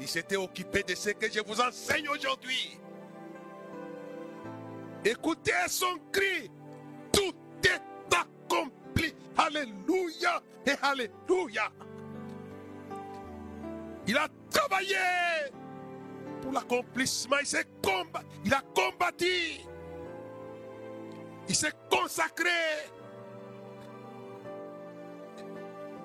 il 0.00 0.08
s'était 0.08 0.36
occupé 0.36 0.82
de 0.82 0.94
ce 0.94 1.10
que 1.10 1.30
je 1.30 1.40
vous 1.40 1.60
enseigne 1.60 2.08
aujourd'hui. 2.08 2.78
Écoutez 5.04 5.52
son 5.68 5.98
cri. 6.12 6.50
Tout 7.12 7.34
est 7.64 8.14
accompli. 8.14 9.14
Alléluia 9.36 10.42
et 10.66 10.74
Alléluia. 10.82 11.70
Il 14.06 14.16
a 14.16 14.28
travaillé 14.50 14.96
pour 16.42 16.52
l'accomplissement. 16.52 17.36
Il 17.40 17.46
s'est. 17.46 17.66
Il 18.44 18.54
a 18.54 18.62
combattu. 18.74 19.60
Il 21.48 21.54
s'est 21.54 21.72
consacré. 21.90 22.48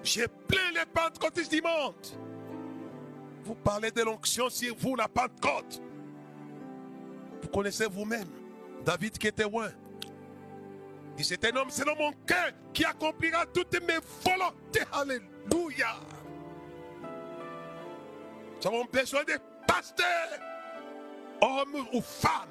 J'ai 0.04 0.28
plein 0.28 0.72
les 0.74 0.86
pentecôtistes 0.86 1.52
du 1.52 1.62
monde. 1.62 1.96
Vous 3.44 3.56
parlez 3.56 3.92
de 3.92 4.02
l'onction 4.02 4.50
sur 4.50 4.76
vous, 4.76 4.96
la 4.96 5.08
Pentecôte. 5.08 5.82
Vous 7.42 7.50
connaissez 7.50 7.88
vous-même 7.88 8.43
David 8.86 9.18
qui 9.18 9.28
était 9.28 9.44
loin. 9.44 9.70
Il 11.18 11.24
c'est 11.24 11.46
un 11.46 11.56
homme 11.56 11.70
selon 11.70 11.96
mon 11.96 12.12
cœur 12.26 12.52
qui 12.74 12.84
accomplira 12.84 13.46
toutes 13.46 13.80
mes 13.82 14.00
volontés. 14.24 14.82
Alléluia. 14.92 15.96
Nous 18.62 18.68
avons 18.68 18.86
besoin 18.86 19.24
de 19.24 19.34
pasteurs, 19.68 20.40
hommes 21.42 21.86
ou 21.94 22.02
femmes, 22.02 22.50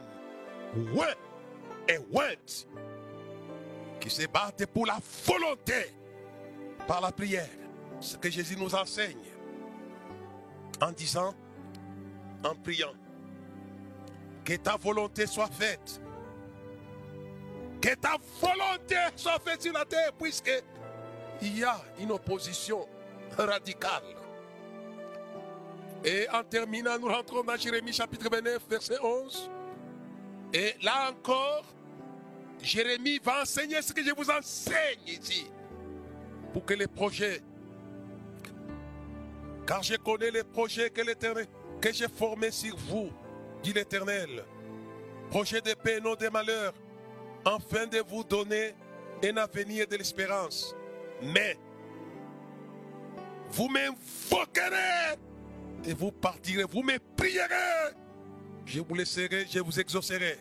ouais 0.94 1.16
et 1.88 1.98
ouais, 2.12 2.38
qui 4.00 4.10
se 4.10 4.26
battent 4.26 4.66
pour 4.66 4.86
la 4.86 4.98
volonté 5.26 5.94
par 6.86 7.00
la 7.00 7.10
prière. 7.12 7.48
Ce 8.00 8.16
que 8.16 8.30
Jésus 8.30 8.56
nous 8.56 8.74
enseigne 8.74 9.16
en 10.80 10.92
disant, 10.92 11.34
en 12.44 12.54
priant, 12.56 12.92
que 14.44 14.54
ta 14.56 14.76
volonté 14.76 15.26
soit 15.26 15.46
faite. 15.46 16.01
Que 17.82 17.96
ta 17.96 18.16
volonté 18.40 18.96
soit 19.16 19.40
faite 19.40 19.62
sur 19.62 19.72
la 19.72 19.84
terre, 19.84 20.12
puisque 20.12 20.52
il 21.42 21.58
y 21.58 21.64
a 21.64 21.76
une 21.98 22.12
opposition 22.12 22.86
radicale. 23.36 24.04
Et 26.04 26.28
en 26.30 26.44
terminant, 26.44 26.96
nous 26.98 27.08
rentrons 27.08 27.42
dans 27.42 27.56
Jérémie 27.56 27.92
chapitre 27.92 28.28
29, 28.30 28.62
verset 28.70 28.98
11. 29.02 29.50
Et 30.52 30.74
là 30.82 31.10
encore, 31.10 31.64
Jérémie 32.60 33.18
va 33.18 33.42
enseigner 33.42 33.82
ce 33.82 33.92
que 33.92 34.04
je 34.04 34.12
vous 34.14 34.30
enseigne 34.30 35.00
ici. 35.06 35.50
Pour 36.52 36.64
que 36.64 36.74
les 36.74 36.86
projets, 36.86 37.40
car 39.66 39.82
je 39.82 39.96
connais 39.96 40.30
les 40.30 40.44
projets 40.44 40.90
que 40.90 41.00
l'Éternel, 41.00 41.46
que 41.80 41.92
j'ai 41.92 42.08
formés 42.08 42.52
sur 42.52 42.76
vous, 42.76 43.10
dit 43.62 43.72
l'Éternel. 43.72 44.44
Projet 45.30 45.60
de 45.60 45.74
paix, 45.74 45.98
non 46.00 46.14
de 46.14 46.28
malheur, 46.28 46.74
afin 47.44 47.86
de 47.86 47.98
vous 48.00 48.24
donner 48.24 48.74
un 49.24 49.36
avenir 49.36 49.86
de 49.86 49.96
l'espérance. 49.96 50.74
Mais 51.22 51.56
vous 53.50 53.68
m'invoquerez 53.68 55.18
et 55.84 55.92
vous 55.92 56.12
partirez, 56.12 56.64
vous 56.64 56.82
me 56.82 56.98
prierez. 57.16 57.94
Je 58.64 58.80
vous 58.80 58.94
laisserai, 58.94 59.46
je 59.50 59.58
vous 59.58 59.78
exaucerai. 59.80 60.38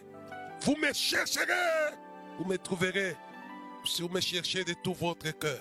Vous 0.61 0.75
me 0.75 0.93
chercherez, 0.93 1.95
vous 2.37 2.45
me 2.45 2.57
trouverez. 2.57 3.15
Si 3.83 4.03
vous 4.03 4.09
me 4.09 4.21
cherchez 4.21 4.63
de 4.63 4.73
tout 4.83 4.93
votre 4.93 5.31
cœur, 5.37 5.59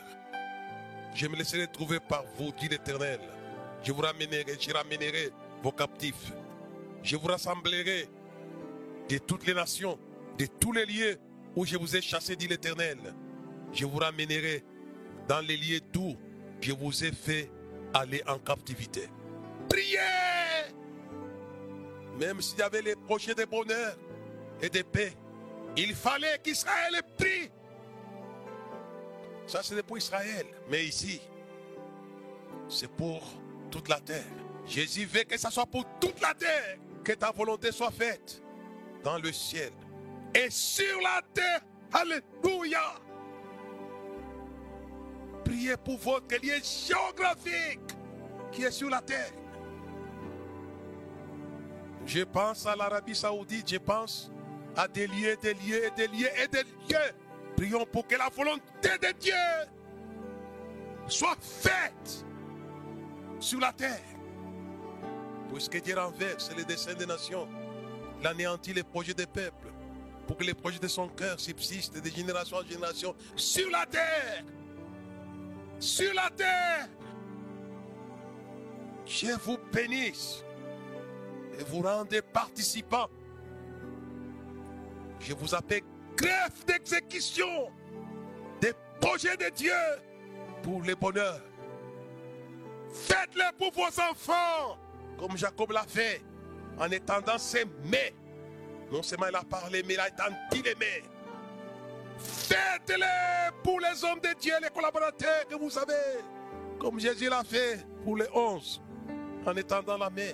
je 1.14 1.26
me 1.26 1.36
laisserai 1.36 1.66
trouver 1.68 1.98
par 2.00 2.24
vous, 2.36 2.52
dit 2.52 2.68
l'Éternel. 2.68 3.18
Je 3.82 3.92
vous 3.92 4.02
ramènerai, 4.02 4.58
je 4.60 4.72
ramènerai 4.72 5.30
vos 5.62 5.72
captifs. 5.72 6.32
Je 7.02 7.16
vous 7.16 7.28
rassemblerai 7.28 8.08
de 9.08 9.18
toutes 9.18 9.46
les 9.46 9.54
nations, 9.54 9.98
de 10.38 10.46
tous 10.46 10.72
les 10.72 10.84
lieux 10.84 11.18
où 11.56 11.64
je 11.64 11.76
vous 11.76 11.96
ai 11.96 12.00
chassés, 12.00 12.36
dit 12.36 12.48
l'Éternel. 12.48 12.98
Je 13.72 13.84
vous 13.84 13.98
ramènerai 13.98 14.64
dans 15.28 15.40
les 15.40 15.56
lieux 15.56 15.80
d'où 15.92 16.16
je 16.60 16.72
vous 16.72 17.04
ai 17.04 17.12
fait 17.12 17.50
aller 17.94 18.22
en 18.26 18.38
captivité. 18.38 19.08
Priez 19.68 19.98
Même 22.18 22.40
s'il 22.40 22.58
y 22.58 22.62
avait 22.62 22.82
les 22.82 22.96
projets 22.96 23.34
de 23.34 23.44
bonheur 23.44 23.96
et 24.60 24.68
de 24.68 24.82
paix, 24.82 25.12
il 25.76 25.94
fallait 25.94 26.38
qu'Israël 26.42 27.00
prie. 27.16 27.50
Ça, 29.46 29.62
c'est 29.62 29.82
pour 29.82 29.98
Israël. 29.98 30.46
Mais 30.68 30.84
ici, 30.84 31.20
c'est 32.68 32.90
pour 32.90 33.22
toute 33.70 33.88
la 33.88 34.00
terre. 34.00 34.24
Jésus 34.66 35.06
veut 35.06 35.24
que 35.24 35.38
ça 35.38 35.50
soit 35.50 35.66
pour 35.66 35.84
toute 36.00 36.20
la 36.20 36.34
terre. 36.34 36.78
Que 37.02 37.12
ta 37.12 37.32
volonté 37.32 37.72
soit 37.72 37.90
faite 37.90 38.42
dans 39.02 39.18
le 39.18 39.32
ciel 39.32 39.72
et 40.34 40.50
sur 40.50 41.00
la 41.00 41.20
terre. 41.34 41.60
Alléluia. 41.92 42.94
Priez 45.44 45.76
pour 45.76 45.98
votre 45.98 46.34
lieu 46.36 46.60
géographique 46.62 47.80
qui 48.52 48.62
est 48.62 48.70
sur 48.70 48.88
la 48.90 49.00
terre. 49.00 49.32
Je 52.06 52.22
pense 52.22 52.66
à 52.66 52.76
l'Arabie 52.76 53.14
Saoudite, 53.14 53.70
je 53.70 53.76
pense 53.76 54.30
à 54.76 54.88
des 54.88 55.06
lieux, 55.06 55.36
des 55.42 55.54
lieux, 55.54 55.90
des 55.96 56.06
lieux 56.06 56.30
et 56.42 56.48
des 56.48 56.62
lieux. 56.62 57.14
Prions 57.56 57.86
pour 57.86 58.06
que 58.06 58.16
la 58.16 58.28
volonté 58.28 58.88
de 59.02 59.12
Dieu 59.18 59.34
soit 61.06 61.36
faite 61.40 62.24
sur 63.38 63.60
la 63.60 63.72
terre. 63.72 64.00
Puisque 65.52 65.80
Dieu 65.82 65.98
renverse 65.98 66.54
les 66.56 66.64
desseins 66.64 66.94
des 66.94 67.06
nations, 67.06 67.48
il 68.22 68.74
les 68.74 68.82
projets 68.82 69.14
des 69.14 69.26
peuples, 69.26 69.72
pour 70.26 70.36
que 70.36 70.44
les 70.44 70.54
projets 70.54 70.78
de 70.78 70.88
son 70.88 71.08
cœur 71.08 71.38
subsistent 71.38 72.00
de 72.00 72.10
génération 72.10 72.58
en 72.58 72.64
génération 72.64 73.14
sur 73.36 73.70
la 73.70 73.86
terre. 73.86 74.44
Sur 75.78 76.12
la 76.14 76.30
terre. 76.30 76.88
Dieu 79.06 79.34
vous 79.44 79.58
bénisse 79.72 80.44
et 81.58 81.64
vous 81.64 81.82
rendez 81.82 82.22
participants. 82.22 83.08
Je 85.18 85.34
vous 85.34 85.54
appelle 85.54 85.82
greffe 86.16 86.64
d'exécution 86.66 87.70
des 88.60 88.72
projets 89.00 89.36
de 89.36 89.50
Dieu 89.50 89.72
pour 90.62 90.82
le 90.82 90.94
bonheur. 90.94 91.40
Faites-le 92.92 93.56
pour 93.56 93.72
vos 93.72 94.00
enfants, 94.00 94.78
comme 95.18 95.36
Jacob 95.36 95.70
l'a 95.72 95.84
fait, 95.84 96.22
en 96.78 96.90
étendant 96.90 97.38
ses 97.38 97.64
mains. 97.64 98.10
Non 98.90 99.02
seulement 99.02 99.26
il 99.28 99.36
a 99.36 99.42
parlé, 99.42 99.82
mais 99.86 99.94
il 99.94 100.00
a 100.00 100.08
étendu 100.08 100.62
les 100.64 100.74
mains. 100.74 101.06
Faites-le 102.18 103.62
pour 103.62 103.80
les 103.80 104.04
hommes 104.04 104.20
de 104.20 104.38
Dieu, 104.40 104.54
les 104.60 104.68
collaborateurs 104.68 105.46
que 105.48 105.54
vous 105.54 105.78
avez, 105.78 106.22
comme 106.78 106.98
Jésus 106.98 107.28
l'a 107.28 107.44
fait 107.44 107.86
pour 108.04 108.16
les 108.16 108.28
onze, 108.34 108.82
en 109.46 109.56
étendant 109.56 109.96
la 109.96 110.10
main. 110.10 110.32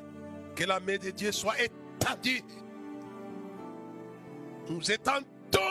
Que 0.55 0.65
la 0.65 0.81
main 0.81 0.97
de 0.97 1.11
Dieu 1.11 1.33
soit 1.33 1.61
étendue. 1.61 2.43
Nous 4.71 4.91
étendons 4.91 5.27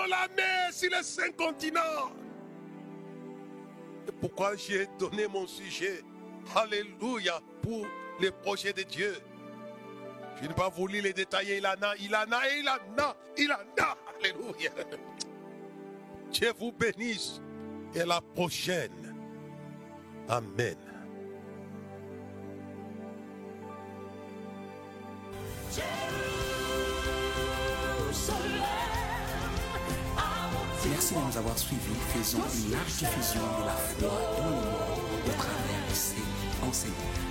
la 0.08 0.28
main 0.38 0.72
sur 0.72 0.92
les 0.92 1.02
cinq 1.02 1.36
continents. 1.36 2.12
Et 4.08 4.12
pourquoi 4.12 4.56
j'ai 4.56 4.88
donné 5.00 5.28
mon 5.28 5.48
sujet? 5.48 6.04
Alléluia 6.56 7.40
pour 7.64 7.88
les 8.20 8.30
projets 8.30 8.74
de 8.74 8.84
Dieu. 8.84 9.16
Je 10.42 10.48
n'ai 10.48 10.54
pas 10.54 10.70
voulu 10.70 11.02
les 11.02 11.14
détailler. 11.14 11.58
Il 11.58 11.68
en 11.68 11.72
a, 11.82 11.96
il 12.00 12.16
en 12.16 12.32
a, 12.32 12.48
il 12.58 12.70
en 12.70 13.04
a, 13.04 13.16
il 13.38 13.52
en 13.52 13.84
a. 13.84 13.98
Alléluia. 14.20 14.72
Dieu 16.32 16.54
vous 16.60 16.72
bénisse. 16.72 17.42
Et 17.94 18.02
à 18.02 18.06
la 18.06 18.20
prochaine. 18.20 19.16
Amen. 20.28 20.76
Merci 30.88 31.14
de 31.14 31.20
nous 31.20 31.38
avoir 31.38 31.58
suivis. 31.58 31.80
Faisons 32.14 32.40
une 32.40 32.72
large 32.72 32.98
diffusion 32.98 33.42
de 33.42 33.66
la 33.66 33.72
foi 33.72 34.02
dans 34.02 34.16
le 34.16 34.52
monde 34.52 34.66
au 35.26 35.32
travers 35.32 35.90
de 35.90 35.94
ces 35.94 36.68
enseignements. 36.68 37.25